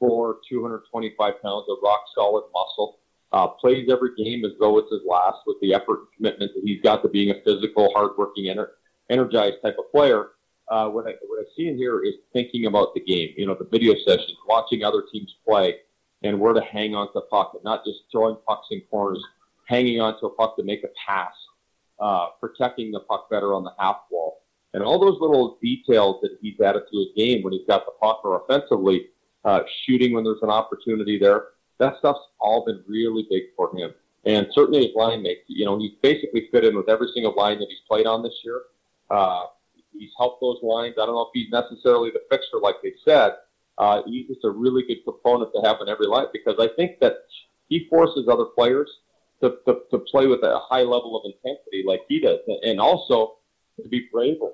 four, 0.04 0.40
225 0.50 1.42
pounds 1.42 1.66
of 1.70 1.78
rock 1.82 2.02
solid 2.14 2.44
muscle. 2.54 3.00
Uh, 3.32 3.48
plays 3.48 3.90
every 3.90 4.12
game 4.16 4.46
as 4.46 4.52
though 4.60 4.78
it's 4.78 4.92
his 4.92 5.02
last 5.08 5.40
with 5.48 5.58
the 5.62 5.74
effort 5.74 6.00
and 6.00 6.08
commitment 6.16 6.52
that 6.54 6.62
he's 6.64 6.82
got 6.82 7.02
to 7.02 7.10
being 7.10 7.32
a 7.32 7.42
physical, 7.44 7.92
hardworking, 7.96 8.46
ener- 8.46 8.72
energized 9.10 9.56
type 9.64 9.76
of 9.80 9.90
player. 9.92 10.32
Uh, 10.68 10.88
what, 10.90 11.08
I, 11.08 11.14
what 11.28 11.40
I 11.40 11.46
see 11.58 11.68
in 11.68 11.78
here 11.78 12.04
is 12.04 12.14
thinking 12.32 12.68
about 12.68 12.94
the 12.94 13.02
game, 13.02 13.34
you 13.36 13.48
know, 13.48 13.56
the 13.56 13.68
video 13.72 13.96
sessions, 14.06 14.38
watching 14.48 14.84
other 14.84 15.04
teams 15.12 15.34
play, 15.48 15.78
and 16.22 16.40
where 16.40 16.54
to 16.54 16.62
hang 16.62 16.94
on 16.94 17.08
to 17.08 17.14
the 17.16 17.22
puck, 17.22 17.52
and 17.56 17.64
not 17.64 17.84
just 17.84 18.00
throwing 18.12 18.38
pucks 18.48 18.68
in 18.72 18.82
corners, 18.92 19.24
hanging 19.68 20.00
on 20.00 20.20
to 20.20 20.28
a 20.28 20.30
puck 20.30 20.56
to 20.58 20.64
make 20.64 20.84
a 20.84 20.90
pass, 21.08 21.34
uh, 22.00 22.28
protecting 22.40 22.92
the 22.92 23.00
puck 23.00 23.30
better 23.32 23.56
on 23.56 23.64
the 23.64 23.74
half 23.80 24.02
wall. 24.12 24.42
And 24.74 24.84
all 24.84 25.00
those 25.00 25.20
little 25.20 25.58
details 25.62 26.18
that 26.22 26.38
he's 26.42 26.60
added 26.60 26.84
to 26.92 26.98
his 26.98 27.08
game 27.16 27.44
when 27.44 27.54
he's 27.54 27.68
got 27.68 27.86
the 27.86 27.94
puck 28.00 28.22
or 28.24 28.42
offensively 28.44 29.08
uh, 29.46 29.62
shooting 29.86 30.14
when 30.14 30.24
there's 30.24 30.42
an 30.42 30.50
opportunity 30.50 31.18
there. 31.18 31.46
That 31.80 31.98
stuff's 32.00 32.20
all 32.40 32.66
been 32.66 32.84
really 32.88 33.28
big 33.30 33.44
for 33.56 33.76
him. 33.76 33.94
And 34.26 34.48
certainly 34.54 34.86
his 34.86 34.96
line 34.96 35.22
mates, 35.22 35.42
you 35.48 35.66
know, 35.66 35.78
he's 35.78 35.94
basically 36.02 36.48
fit 36.52 36.64
in 36.64 36.78
with 36.78 36.88
every 36.88 37.08
single 37.14 37.36
line 37.36 37.60
that 37.60 37.68
he's 37.68 37.82
played 37.88 38.06
on 38.06 38.24
this 38.24 38.36
year. 38.44 38.62
Uh, 39.10 39.46
he's 39.92 40.12
helped 40.18 40.40
those 40.40 40.60
lines. 40.64 40.96
I 41.02 41.06
don't 41.06 41.16
know 41.16 41.30
if 41.34 41.34
he's 41.34 41.52
necessarily 41.52 42.10
the 42.12 42.22
fixer 42.30 42.60
like 42.62 42.76
they 42.82 42.94
said. 43.04 43.34
Uh, 43.78 44.02
he's 44.06 44.28
just 44.28 44.46
a 44.46 44.50
really 44.50 44.84
good 44.84 45.04
component 45.04 45.52
to 45.54 45.62
have 45.68 45.78
in 45.82 45.90
every 45.90 46.08
line 46.08 46.28
because 46.32 46.56
I 46.60 46.70
think 46.76 47.00
that 47.00 47.26
he 47.70 47.88
forces 47.90 48.28
other 48.30 48.46
players 48.46 48.90
to, 49.42 49.58
to, 49.66 49.80
to 49.92 49.98
play 50.00 50.28
with 50.28 50.44
a 50.44 50.60
high 50.60 50.84
level 50.84 51.18
of 51.20 51.26
intensity 51.26 51.84
like 51.86 52.02
he 52.08 52.20
does, 52.20 52.40
and 52.64 52.80
also 52.80 53.36
to 53.82 53.90
be 53.90 54.08
braver 54.12 54.52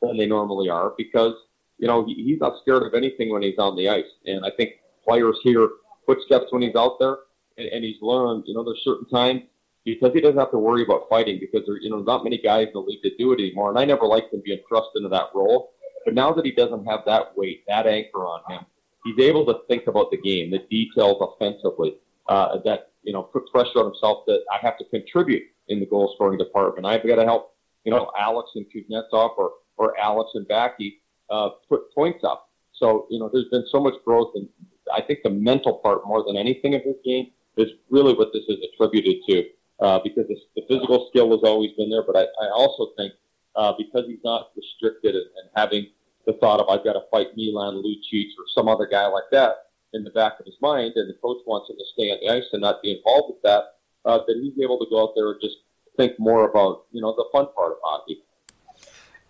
than 0.00 0.16
they 0.16 0.26
normally 0.26 0.68
are 0.70 0.92
because 0.96 1.34
you 1.80 1.88
know, 1.88 2.04
he, 2.04 2.14
he's 2.14 2.40
not 2.40 2.60
scared 2.60 2.82
of 2.82 2.94
anything 2.94 3.30
when 3.30 3.42
he's 3.42 3.58
on 3.58 3.74
the 3.74 3.88
ice. 3.88 4.04
And 4.26 4.44
I 4.44 4.50
think 4.56 4.74
players 5.02 5.38
hear 5.42 5.68
footsteps 6.06 6.46
when 6.50 6.62
he's 6.62 6.76
out 6.76 6.98
there, 7.00 7.16
and, 7.56 7.66
and 7.68 7.84
he's 7.84 8.00
learned, 8.02 8.44
you 8.46 8.54
know, 8.54 8.62
there's 8.62 8.82
certain 8.84 9.08
times 9.08 9.42
because 9.84 10.12
he 10.12 10.20
doesn't 10.20 10.38
have 10.38 10.50
to 10.50 10.58
worry 10.58 10.82
about 10.82 11.08
fighting 11.08 11.38
because 11.40 11.66
there, 11.66 11.78
you 11.80 11.88
know, 11.88 12.00
not 12.00 12.22
many 12.22 12.38
guys 12.38 12.66
in 12.66 12.74
the 12.74 12.80
league 12.80 13.02
that 13.02 13.16
do 13.18 13.32
it 13.32 13.40
anymore. 13.40 13.70
And 13.70 13.78
I 13.78 13.84
never 13.86 14.04
liked 14.04 14.32
him 14.32 14.42
being 14.44 14.60
thrust 14.68 14.90
into 14.94 15.08
that 15.08 15.30
role. 15.34 15.72
But 16.04 16.14
now 16.14 16.32
that 16.32 16.44
he 16.44 16.52
doesn't 16.52 16.84
have 16.84 17.00
that 17.06 17.36
weight, 17.36 17.64
that 17.66 17.86
anchor 17.86 18.26
on 18.26 18.40
him, 18.48 18.66
he's 19.04 19.18
able 19.18 19.46
to 19.46 19.60
think 19.68 19.86
about 19.86 20.10
the 20.10 20.18
game, 20.18 20.50
the 20.50 20.58
details 20.70 21.16
offensively, 21.20 21.96
uh, 22.28 22.58
that, 22.64 22.90
you 23.02 23.12
know, 23.14 23.22
put 23.22 23.46
pressure 23.50 23.78
on 23.78 23.86
himself 23.86 24.24
that 24.26 24.42
I 24.52 24.58
have 24.60 24.76
to 24.78 24.84
contribute 24.84 25.44
in 25.68 25.80
the 25.80 25.86
goal 25.86 26.12
scoring 26.14 26.38
department. 26.38 26.86
I've 26.86 27.06
got 27.06 27.16
to 27.16 27.24
help, 27.24 27.54
you 27.84 27.90
know, 27.90 28.10
Alex 28.18 28.50
and 28.54 28.66
Kuznetsov 28.66 29.30
or, 29.38 29.52
or 29.78 29.98
Alex 29.98 30.30
and 30.34 30.46
Backy 30.46 31.00
uh, 31.30 31.50
put 31.68 31.92
points 31.94 32.24
up. 32.24 32.48
So, 32.72 33.06
you 33.10 33.18
know, 33.18 33.30
there's 33.32 33.48
been 33.50 33.66
so 33.70 33.80
much 33.80 33.94
growth. 34.04 34.32
And 34.34 34.48
I 34.92 35.02
think 35.02 35.20
the 35.22 35.30
mental 35.30 35.74
part, 35.74 36.06
more 36.06 36.24
than 36.26 36.36
anything 36.36 36.74
of 36.74 36.82
this 36.84 36.96
game, 37.04 37.30
is 37.56 37.68
really 37.90 38.14
what 38.14 38.32
this 38.32 38.44
is 38.48 38.58
attributed 38.72 39.16
to. 39.28 39.44
Uh, 39.80 39.98
because 40.04 40.26
the, 40.28 40.36
the 40.56 40.62
physical 40.68 41.08
skill 41.08 41.30
has 41.30 41.40
always 41.42 41.70
been 41.72 41.88
there, 41.88 42.04
but 42.06 42.14
I, 42.14 42.22
I 42.22 42.50
also 42.52 42.92
think 42.98 43.14
uh, 43.56 43.72
because 43.78 44.04
he's 44.06 44.22
not 44.22 44.50
restricted 44.54 45.14
and, 45.14 45.24
and 45.24 45.48
having 45.56 45.86
the 46.26 46.34
thought 46.34 46.60
of 46.60 46.68
I've 46.68 46.84
got 46.84 46.92
to 46.94 47.02
fight 47.10 47.28
Milan 47.34 47.82
Lucic 47.82 48.28
or 48.38 48.44
some 48.54 48.68
other 48.68 48.86
guy 48.86 49.06
like 49.06 49.24
that 49.32 49.70
in 49.94 50.04
the 50.04 50.10
back 50.10 50.38
of 50.38 50.46
his 50.46 50.54
mind, 50.60 50.92
and 50.96 51.08
the 51.08 51.18
coach 51.20 51.38
wants 51.46 51.70
him 51.70 51.76
to 51.76 51.84
stay 51.94 52.10
on 52.10 52.18
the 52.22 52.28
ice 52.28 52.44
and 52.52 52.60
not 52.60 52.82
be 52.82 52.96
involved 52.96 53.34
with 53.34 53.42
that, 53.42 53.80
uh, 54.04 54.18
that 54.26 54.36
he's 54.42 54.62
able 54.62 54.78
to 54.78 54.86
go 54.90 55.02
out 55.02 55.12
there 55.16 55.32
and 55.32 55.40
just 55.40 55.56
think 55.96 56.12
more 56.18 56.48
about 56.48 56.84
you 56.92 57.00
know 57.00 57.14
the 57.16 57.24
fun 57.32 57.46
part 57.56 57.72
of 57.72 57.78
hockey. 57.82 58.22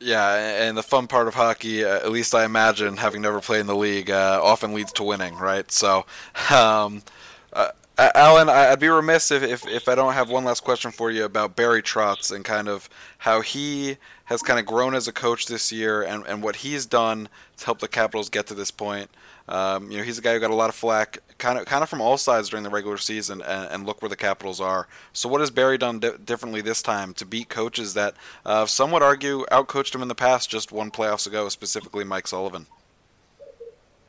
Yeah, 0.03 0.35
and 0.67 0.79
the 0.79 0.83
fun 0.83 1.09
part 1.09 1.29
of 1.29 1.35
hockey, 1.35 1.85
uh, 1.85 1.97
at 1.97 2.11
least 2.11 2.35
I 2.35 2.45
imagine, 2.47 2.97
having 2.97 3.21
never 3.21 3.41
played 3.41 3.61
in 3.61 3.67
the 3.67 3.77
league, 3.77 4.11
uh, 4.11 4.41
often 4.43 4.73
leads 4.73 4.93
to 4.95 5.03
winning, 5.03 5.37
right? 5.37 5.71
So, 5.71 6.07
um, 6.51 7.03
uh, 7.53 7.69
Alan, 8.01 8.49
I'd 8.49 8.81
be 8.81 8.89
remiss 8.89 9.31
if, 9.31 9.43
if, 9.43 9.67
if, 9.67 9.87
I 9.87 9.95
don't 9.95 10.15
have 10.15 10.31
one 10.31 10.45
last 10.45 10.65
question 10.65 10.91
for 10.91 11.11
you 11.11 11.25
about 11.25 11.55
Barry 11.55 11.83
Trotz 11.83 12.35
and 12.35 12.43
kind 12.43 12.67
of 12.67 12.89
how 13.19 13.43
he 13.43 13.99
has 14.25 14.41
kind 14.41 14.59
of 14.59 14.65
grown 14.65 14.95
as 14.95 15.07
a 15.07 15.13
coach 15.13 15.47
this 15.47 15.71
year 15.71 16.03
and, 16.03 16.25
and 16.27 16.43
what 16.43 16.57
he's 16.57 16.87
done 16.87 17.29
to 17.59 17.65
help 17.67 17.81
the 17.81 17.89
Capitals 17.89 18.31
get 18.31 18.47
to 18.47 18.55
this 18.55 18.71
point. 18.71 19.11
Um, 19.49 19.91
you 19.91 19.99
know, 19.99 20.05
he's 20.05 20.17
a 20.17 20.23
guy 20.23 20.33
who 20.33 20.41
got 20.41 20.51
a 20.51 20.55
lot 20.55 20.71
of 20.71 20.75
flack, 20.75 21.19
kind 21.37 21.59
of, 21.59 21.67
kind 21.67 21.83
of 21.83 21.91
from 21.91 22.01
all 22.01 22.17
sides 22.17 22.49
during 22.49 22.63
the 22.63 22.71
regular 22.71 22.97
season, 22.97 23.43
and, 23.43 23.71
and 23.71 23.87
look 23.87 24.01
where 24.01 24.09
the 24.09 24.17
Capitals 24.17 24.61
are. 24.61 24.87
So, 25.13 25.29
what 25.29 25.41
has 25.41 25.51
Barry 25.51 25.77
done 25.77 25.99
di- 25.99 26.17
differently 26.25 26.61
this 26.63 26.83
time 26.83 27.13
to 27.15 27.27
beat 27.27 27.49
coaches 27.49 27.95
that 27.95 28.15
uh, 28.47 28.65
some 28.65 28.93
would 28.93 29.03
argue 29.03 29.45
outcoached 29.51 29.95
him 29.95 30.03
in 30.03 30.09
the 30.09 30.15
past, 30.15 30.49
just 30.49 30.73
one 30.73 30.91
playoffs 30.91 31.27
ago, 31.27 31.49
specifically 31.49 32.05
Mike 32.05 32.29
Sullivan? 32.29 32.67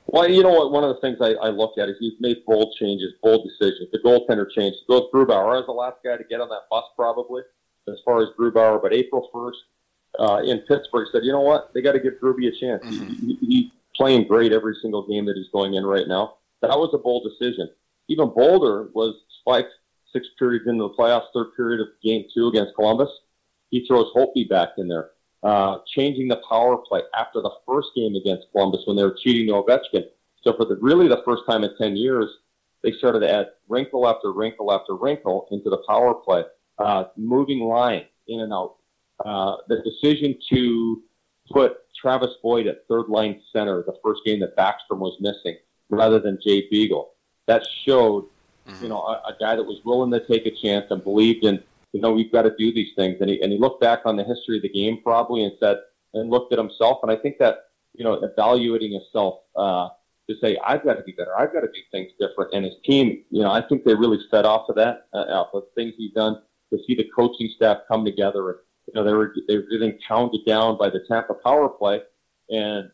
Well, 0.07 0.29
you 0.29 0.43
know 0.43 0.51
what? 0.51 0.71
One 0.71 0.83
of 0.83 0.95
the 0.95 1.01
things 1.01 1.17
I, 1.21 1.33
I 1.45 1.49
look 1.49 1.77
at 1.77 1.87
is 1.87 1.95
he's 1.99 2.19
made 2.19 2.43
bold 2.45 2.75
changes, 2.77 3.13
bold 3.23 3.47
decisions. 3.47 3.89
The 3.91 3.99
goaltender 3.99 4.49
changed. 4.49 4.79
Goes 4.89 5.09
Grubauer 5.13 5.59
as 5.59 5.65
the 5.65 5.71
last 5.71 5.97
guy 6.03 6.17
to 6.17 6.23
get 6.23 6.41
on 6.41 6.49
that 6.49 6.63
bus, 6.69 6.83
probably 6.95 7.43
as 7.87 7.99
far 8.03 8.21
as 8.21 8.29
Grubauer. 8.37 8.81
But 8.81 8.93
April 8.93 9.29
first 9.33 9.59
uh, 10.19 10.41
in 10.43 10.59
Pittsburgh 10.59 11.07
said, 11.11 11.23
you 11.23 11.31
know 11.31 11.41
what? 11.41 11.73
They 11.73 11.81
got 11.81 11.93
to 11.93 11.99
give 11.99 12.13
Gruby 12.21 12.47
a 12.47 12.51
chance. 12.51 12.85
Mm-hmm. 12.85 13.13
He, 13.13 13.35
he, 13.35 13.45
he, 13.45 13.73
playing 13.93 14.25
great 14.25 14.53
every 14.53 14.73
single 14.81 15.05
game 15.05 15.25
that 15.25 15.35
he's 15.35 15.49
going 15.51 15.73
in 15.73 15.85
right 15.85 16.07
now. 16.07 16.35
That 16.61 16.69
was 16.69 16.91
a 16.93 16.97
bold 16.97 17.27
decision. 17.29 17.69
Even 18.07 18.29
bolder 18.33 18.89
was 18.93 19.15
spiked 19.41 19.73
six 20.13 20.27
periods 20.39 20.65
into 20.65 20.83
the 20.83 20.93
playoffs, 20.95 21.25
third 21.33 21.47
period 21.57 21.81
of 21.81 21.87
game 22.01 22.25
two 22.33 22.47
against 22.47 22.73
Columbus. 22.75 23.09
he 23.69 23.85
throws 23.85 24.11
Holtby 24.15 24.49
back 24.49 24.69
in 24.77 24.87
there. 24.87 25.11
Uh, 25.43 25.79
changing 25.87 26.27
the 26.27 26.39
power 26.47 26.77
play 26.77 27.01
after 27.17 27.41
the 27.41 27.49
first 27.67 27.87
game 27.95 28.15
against 28.15 28.45
Columbus 28.51 28.81
when 28.85 28.95
they 28.95 29.03
were 29.03 29.17
cheating 29.23 29.47
to 29.47 29.53
Ovechkin. 29.53 30.03
So 30.43 30.53
for 30.55 30.65
the 30.65 30.77
really 30.81 31.07
the 31.07 31.23
first 31.25 31.43
time 31.49 31.63
in 31.63 31.75
10 31.77 31.95
years, 31.95 32.29
they 32.83 32.91
started 32.91 33.21
to 33.21 33.31
add 33.31 33.47
wrinkle 33.67 34.07
after 34.07 34.31
wrinkle 34.31 34.71
after 34.71 34.95
wrinkle 34.95 35.47
into 35.51 35.69
the 35.69 35.81
power 35.87 36.13
play, 36.13 36.43
uh, 36.77 37.05
moving 37.17 37.59
line 37.59 38.05
in 38.27 38.41
and 38.41 38.53
out. 38.53 38.75
Uh, 39.23 39.57
the 39.67 39.81
decision 39.81 40.37
to 40.51 41.01
put 41.51 41.77
Travis 41.99 42.31
Boyd 42.41 42.67
at 42.67 42.87
third 42.87 43.09
line 43.09 43.41
center 43.53 43.83
the 43.83 43.95
first 44.03 44.21
game 44.25 44.39
that 44.39 44.55
Backstrom 44.57 44.99
was 44.99 45.17
missing 45.19 45.57
rather 45.89 46.19
than 46.19 46.39
Jay 46.43 46.67
Beagle. 46.69 47.11
That 47.47 47.63
showed, 47.85 48.25
mm-hmm. 48.67 48.83
you 48.83 48.89
know, 48.89 49.01
a, 49.01 49.21
a 49.27 49.35
guy 49.39 49.55
that 49.55 49.63
was 49.63 49.81
willing 49.85 50.11
to 50.11 50.25
take 50.25 50.45
a 50.45 50.51
chance 50.51 50.85
and 50.89 51.03
believed 51.03 51.45
in, 51.45 51.61
you 51.93 52.01
know, 52.01 52.11
we've 52.11 52.31
got 52.31 52.43
to 52.43 52.51
do 52.57 52.73
these 52.73 52.93
things. 52.95 53.17
And 53.19 53.29
he, 53.29 53.41
and 53.41 53.51
he 53.51 53.57
looked 53.57 53.81
back 53.81 54.01
on 54.05 54.15
the 54.15 54.23
history 54.23 54.57
of 54.57 54.63
the 54.63 54.69
game 54.69 54.99
probably 55.03 55.43
and 55.43 55.53
said, 55.59 55.77
and 56.13 56.29
looked 56.29 56.53
at 56.53 56.59
himself. 56.59 56.99
And 57.03 57.11
I 57.11 57.15
think 57.15 57.37
that, 57.39 57.65
you 57.93 58.03
know, 58.03 58.13
evaluating 58.13 58.91
himself, 58.93 59.39
uh, 59.55 59.89
to 60.29 60.35
say, 60.39 60.57
I've 60.65 60.83
got 60.83 60.95
to 60.95 61.03
be 61.03 61.13
better. 61.13 61.37
I've 61.37 61.51
got 61.51 61.61
to 61.61 61.67
do 61.67 61.81
things 61.91 62.11
different. 62.19 62.53
And 62.53 62.65
his 62.65 62.75
team, 62.85 63.23
you 63.31 63.41
know, 63.41 63.51
I 63.51 63.61
think 63.67 63.83
they 63.83 63.95
really 63.95 64.19
fed 64.29 64.45
off 64.45 64.69
of 64.69 64.75
that, 64.75 65.07
uh, 65.13 65.25
off 65.31 65.53
of 65.53 65.63
things 65.75 65.93
he's 65.97 66.13
done 66.13 66.41
to 66.71 66.79
see 66.87 66.95
the 66.95 67.09
coaching 67.15 67.49
staff 67.55 67.79
come 67.87 68.05
together. 68.05 68.49
And, 68.49 68.59
you 68.87 68.93
know, 68.95 69.03
they 69.03 69.13
were, 69.13 69.33
they 69.47 69.57
were 69.57 69.67
getting 69.71 69.97
pounded 70.07 70.41
down 70.45 70.77
by 70.77 70.89
the 70.89 71.03
Tampa 71.07 71.33
power 71.33 71.67
play 71.69 72.01
and 72.49 72.91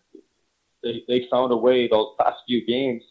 they, 0.83 1.03
they 1.07 1.27
found 1.29 1.51
a 1.51 1.57
way 1.57 1.87
those 1.87 2.13
last 2.19 2.37
few 2.47 2.65
games 2.65 3.03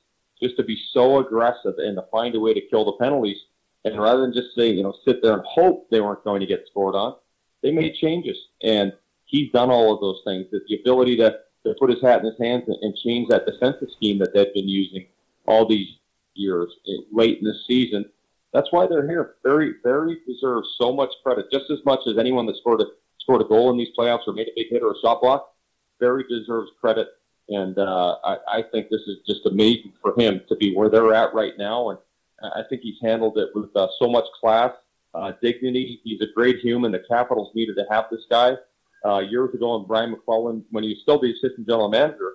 just 0.42 0.56
to 0.56 0.64
be 0.64 0.78
so 0.92 1.18
aggressive 1.18 1.74
and 1.78 1.96
to 1.96 2.04
find 2.10 2.34
a 2.34 2.40
way 2.40 2.54
to 2.54 2.60
kill 2.68 2.84
the 2.84 2.92
penalties. 2.92 3.38
And 3.86 4.00
rather 4.00 4.22
than 4.22 4.34
just 4.34 4.54
say, 4.56 4.70
you 4.70 4.82
know, 4.82 4.94
sit 5.04 5.22
there 5.22 5.34
and 5.34 5.44
hope 5.46 5.88
they 5.90 6.00
weren't 6.00 6.24
going 6.24 6.40
to 6.40 6.46
get 6.46 6.64
scored 6.68 6.96
on, 6.96 7.14
they 7.62 7.70
made 7.70 7.94
changes. 7.94 8.36
And 8.62 8.92
he's 9.26 9.52
done 9.52 9.70
all 9.70 9.94
of 9.94 10.00
those 10.00 10.20
things. 10.24 10.46
The 10.50 10.80
ability 10.80 11.16
to 11.18 11.38
to 11.64 11.74
put 11.78 11.90
his 11.90 12.00
hat 12.00 12.20
in 12.20 12.26
his 12.26 12.38
hands 12.38 12.64
and, 12.68 12.76
and 12.82 12.96
change 12.96 13.28
that 13.28 13.44
defensive 13.44 13.88
scheme 13.96 14.18
that 14.18 14.32
they've 14.32 14.54
been 14.54 14.68
using 14.68 15.06
all 15.46 15.66
these 15.66 15.88
years 16.34 16.68
eh, 16.88 17.02
late 17.12 17.38
in 17.38 17.44
the 17.44 17.54
season. 17.66 18.04
That's 18.52 18.70
why 18.70 18.86
they're 18.86 19.08
here. 19.08 19.34
Barry, 19.42 19.74
Barry 19.82 20.18
deserves 20.26 20.68
so 20.80 20.92
much 20.92 21.10
credit, 21.24 21.46
just 21.52 21.70
as 21.70 21.78
much 21.84 22.00
as 22.06 22.18
anyone 22.18 22.46
that 22.46 22.56
scored 22.56 22.80
a 22.80 22.86
scored 23.20 23.40
a 23.40 23.44
goal 23.44 23.70
in 23.70 23.76
these 23.76 23.88
playoffs 23.98 24.26
or 24.26 24.32
made 24.32 24.46
a 24.48 24.52
big 24.54 24.68
hit 24.70 24.82
or 24.82 24.92
a 24.92 25.00
shot 25.02 25.20
block. 25.20 25.52
Barry 25.98 26.24
deserves 26.28 26.70
credit, 26.80 27.08
and 27.48 27.78
uh, 27.78 28.16
I, 28.24 28.36
I 28.48 28.62
think 28.70 28.88
this 28.88 29.02
is 29.06 29.18
just 29.26 29.46
amazing 29.46 29.92
for 30.00 30.18
him 30.18 30.42
to 30.48 30.56
be 30.56 30.74
where 30.74 30.88
they're 30.88 31.14
at 31.14 31.34
right 31.34 31.54
now. 31.58 31.90
And 31.90 31.98
I 32.42 32.62
think 32.68 32.82
he's 32.82 32.98
handled 33.02 33.38
it 33.38 33.48
with 33.54 33.74
uh, 33.74 33.88
so 33.98 34.08
much 34.08 34.24
class, 34.40 34.72
uh, 35.14 35.32
dignity. 35.42 36.00
He's 36.04 36.20
a 36.20 36.26
great 36.34 36.58
human. 36.58 36.92
The 36.92 37.02
Capitals 37.08 37.52
needed 37.54 37.76
to 37.76 37.86
have 37.90 38.06
this 38.10 38.24
guy 38.30 38.56
uh, 39.04 39.20
years 39.20 39.54
ago, 39.54 39.76
and 39.76 39.88
Brian 39.88 40.10
MacLellan, 40.10 40.64
when 40.70 40.84
he 40.84 40.90
was 40.90 40.98
still 41.02 41.18
the 41.18 41.30
assistant 41.30 41.66
general 41.66 41.88
manager, 41.88 42.32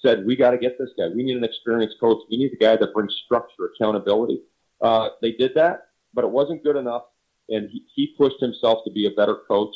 said, 0.00 0.24
"We 0.24 0.36
got 0.36 0.52
to 0.52 0.58
get 0.58 0.78
this 0.78 0.90
guy. 0.96 1.08
We 1.08 1.22
need 1.22 1.36
an 1.36 1.44
experienced 1.44 1.96
coach. 2.00 2.18
We 2.30 2.36
need 2.36 2.52
a 2.52 2.56
guy 2.56 2.76
that 2.76 2.94
brings 2.94 3.14
structure, 3.24 3.70
accountability." 3.74 4.42
Uh, 4.80 5.10
they 5.20 5.32
did 5.32 5.54
that, 5.54 5.88
but 6.14 6.24
it 6.24 6.30
wasn't 6.30 6.64
good 6.64 6.76
enough, 6.76 7.04
and 7.48 7.70
he, 7.70 7.84
he 7.94 8.14
pushed 8.18 8.40
himself 8.40 8.80
to 8.84 8.90
be 8.92 9.06
a 9.06 9.10
better 9.10 9.38
coach. 9.48 9.74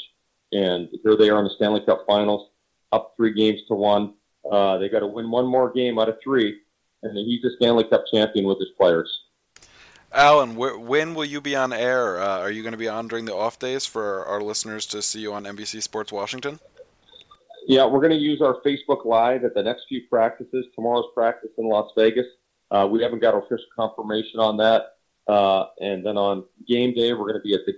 And 0.53 0.89
here 1.03 1.17
they 1.17 1.29
are 1.31 1.39
in 1.39 1.45
the 1.45 1.55
Stanley 1.57 1.81
Cup 1.85 2.05
Finals, 2.07 2.51
up 2.93 3.15
three 3.17 3.35
games 3.35 3.61
to 3.69 3.75
one. 3.75 4.15
Uh, 4.51 4.79
they 4.79 4.89
got 4.89 5.01
to 5.01 5.07
win 5.07 5.31
one 5.31 5.47
more 5.47 5.73
game 5.73 5.99
out 5.99 6.09
of 6.09 6.19
three, 6.23 6.61
and 7.03 7.17
he's 7.17 7.45
a 7.45 7.51
Stanley 7.57 7.85
Cup 7.85 8.05
champion 8.13 8.47
with 8.47 8.59
his 8.59 8.71
players. 8.79 9.26
Alan, 10.17 10.55
wh- 10.55 10.81
when 10.81 11.15
will 11.15 11.27
you 11.27 11.43
be 11.43 11.55
on 11.55 11.75
air? 11.75 12.19
Uh, 12.19 12.41
are 12.41 12.51
you 12.51 12.63
going 12.63 12.73
to 12.73 12.79
be 12.79 12.89
on 12.89 13.07
during 13.07 13.27
the 13.27 13.35
off 13.35 13.59
days 13.59 13.85
for 13.85 14.25
our 14.25 14.41
listeners 14.41 14.87
to 14.87 15.03
see 15.03 15.21
you 15.21 15.35
on 15.35 15.45
NBC 15.45 15.83
Sports 15.83 16.11
Washington? 16.11 16.59
Yeah, 17.67 17.85
we're 17.85 18.01
going 18.01 18.13
to 18.13 18.17
use 18.17 18.41
our 18.41 18.63
Facebook 18.65 19.05
Live 19.05 19.45
at 19.45 19.53
the 19.53 19.63
next 19.63 19.85
few 19.91 20.01
practices. 20.09 20.65
Tomorrow's 20.75 21.13
practice 21.13 21.51
in 21.59 21.69
Las 21.69 21.91
Vegas. 21.99 22.25
Uh, 22.71 22.89
we 22.91 23.03
haven't 23.03 23.21
got 23.21 23.37
official 23.37 23.67
confirmation 23.77 24.41
on 24.41 24.57
that. 24.57 24.95
Uh, 25.29 25.67
and 25.81 26.07
then 26.07 26.17
on 26.17 26.45
game 26.67 26.95
day, 26.95 27.13
we're 27.13 27.31
going 27.31 27.35
to 27.35 27.41
be 27.41 27.53
at 27.53 27.67
the 27.67 27.75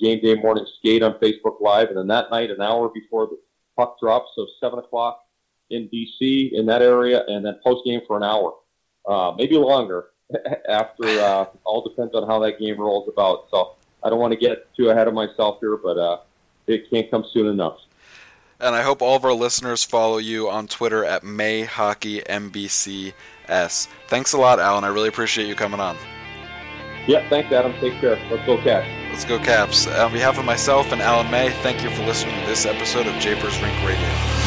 game 0.00 0.18
day 0.22 0.34
morning 0.36 0.64
skate 0.78 1.02
on 1.02 1.12
Facebook 1.18 1.60
Live. 1.60 1.88
And 1.88 1.98
then 1.98 2.06
that 2.06 2.30
night, 2.30 2.50
an 2.50 2.62
hour 2.62 2.88
before 2.88 3.26
the 3.26 3.38
puck 3.76 4.00
drops, 4.00 4.30
so 4.34 4.46
7 4.60 4.78
o'clock 4.78 5.20
in 5.68 5.90
DC 5.90 6.52
in 6.52 6.64
that 6.66 6.80
area, 6.80 7.22
and 7.26 7.44
then 7.44 7.58
post 7.62 7.84
game 7.84 8.00
for 8.06 8.16
an 8.16 8.22
hour, 8.22 8.54
uh, 9.06 9.34
maybe 9.36 9.56
longer. 9.56 10.06
after 10.68 11.04
uh, 11.04 11.46
all 11.64 11.82
depends 11.82 12.14
on 12.14 12.26
how 12.26 12.38
that 12.40 12.58
game 12.58 12.78
rolls 12.78 13.08
about. 13.08 13.46
So 13.50 13.76
I 14.02 14.10
don't 14.10 14.18
want 14.18 14.32
to 14.32 14.38
get 14.38 14.74
too 14.74 14.90
ahead 14.90 15.08
of 15.08 15.14
myself 15.14 15.60
here, 15.60 15.76
but 15.76 15.96
uh, 15.98 16.18
it 16.66 16.90
can't 16.90 17.10
come 17.10 17.24
soon 17.32 17.46
enough. 17.46 17.78
And 18.60 18.74
I 18.76 18.82
hope 18.82 19.00
all 19.02 19.16
of 19.16 19.24
our 19.24 19.32
listeners 19.32 19.82
follow 19.82 20.18
you 20.18 20.48
on 20.48 20.68
Twitter 20.68 21.04
at 21.04 21.22
MayHockeyNBCS. 21.22 23.88
Thanks 24.06 24.32
a 24.32 24.38
lot, 24.38 24.60
Alan. 24.60 24.84
I 24.84 24.88
really 24.88 25.08
appreciate 25.08 25.48
you 25.48 25.56
coming 25.56 25.80
on. 25.80 25.96
Yeah, 27.08 27.28
thanks, 27.28 27.52
Adam. 27.52 27.72
Take 27.80 27.94
care. 27.94 28.16
Let's 28.30 28.46
go, 28.46 28.56
Caps. 28.58 28.86
Let's 29.10 29.24
go, 29.24 29.40
Caps. 29.40 29.88
On 29.88 30.12
behalf 30.12 30.38
of 30.38 30.44
myself 30.44 30.92
and 30.92 31.02
Alan 31.02 31.28
May, 31.30 31.50
thank 31.62 31.82
you 31.82 31.90
for 31.90 32.04
listening 32.04 32.40
to 32.40 32.46
this 32.46 32.64
episode 32.64 33.08
of 33.08 33.14
Japers 33.14 33.60
Rink 33.60 33.74
Radio. 33.84 34.42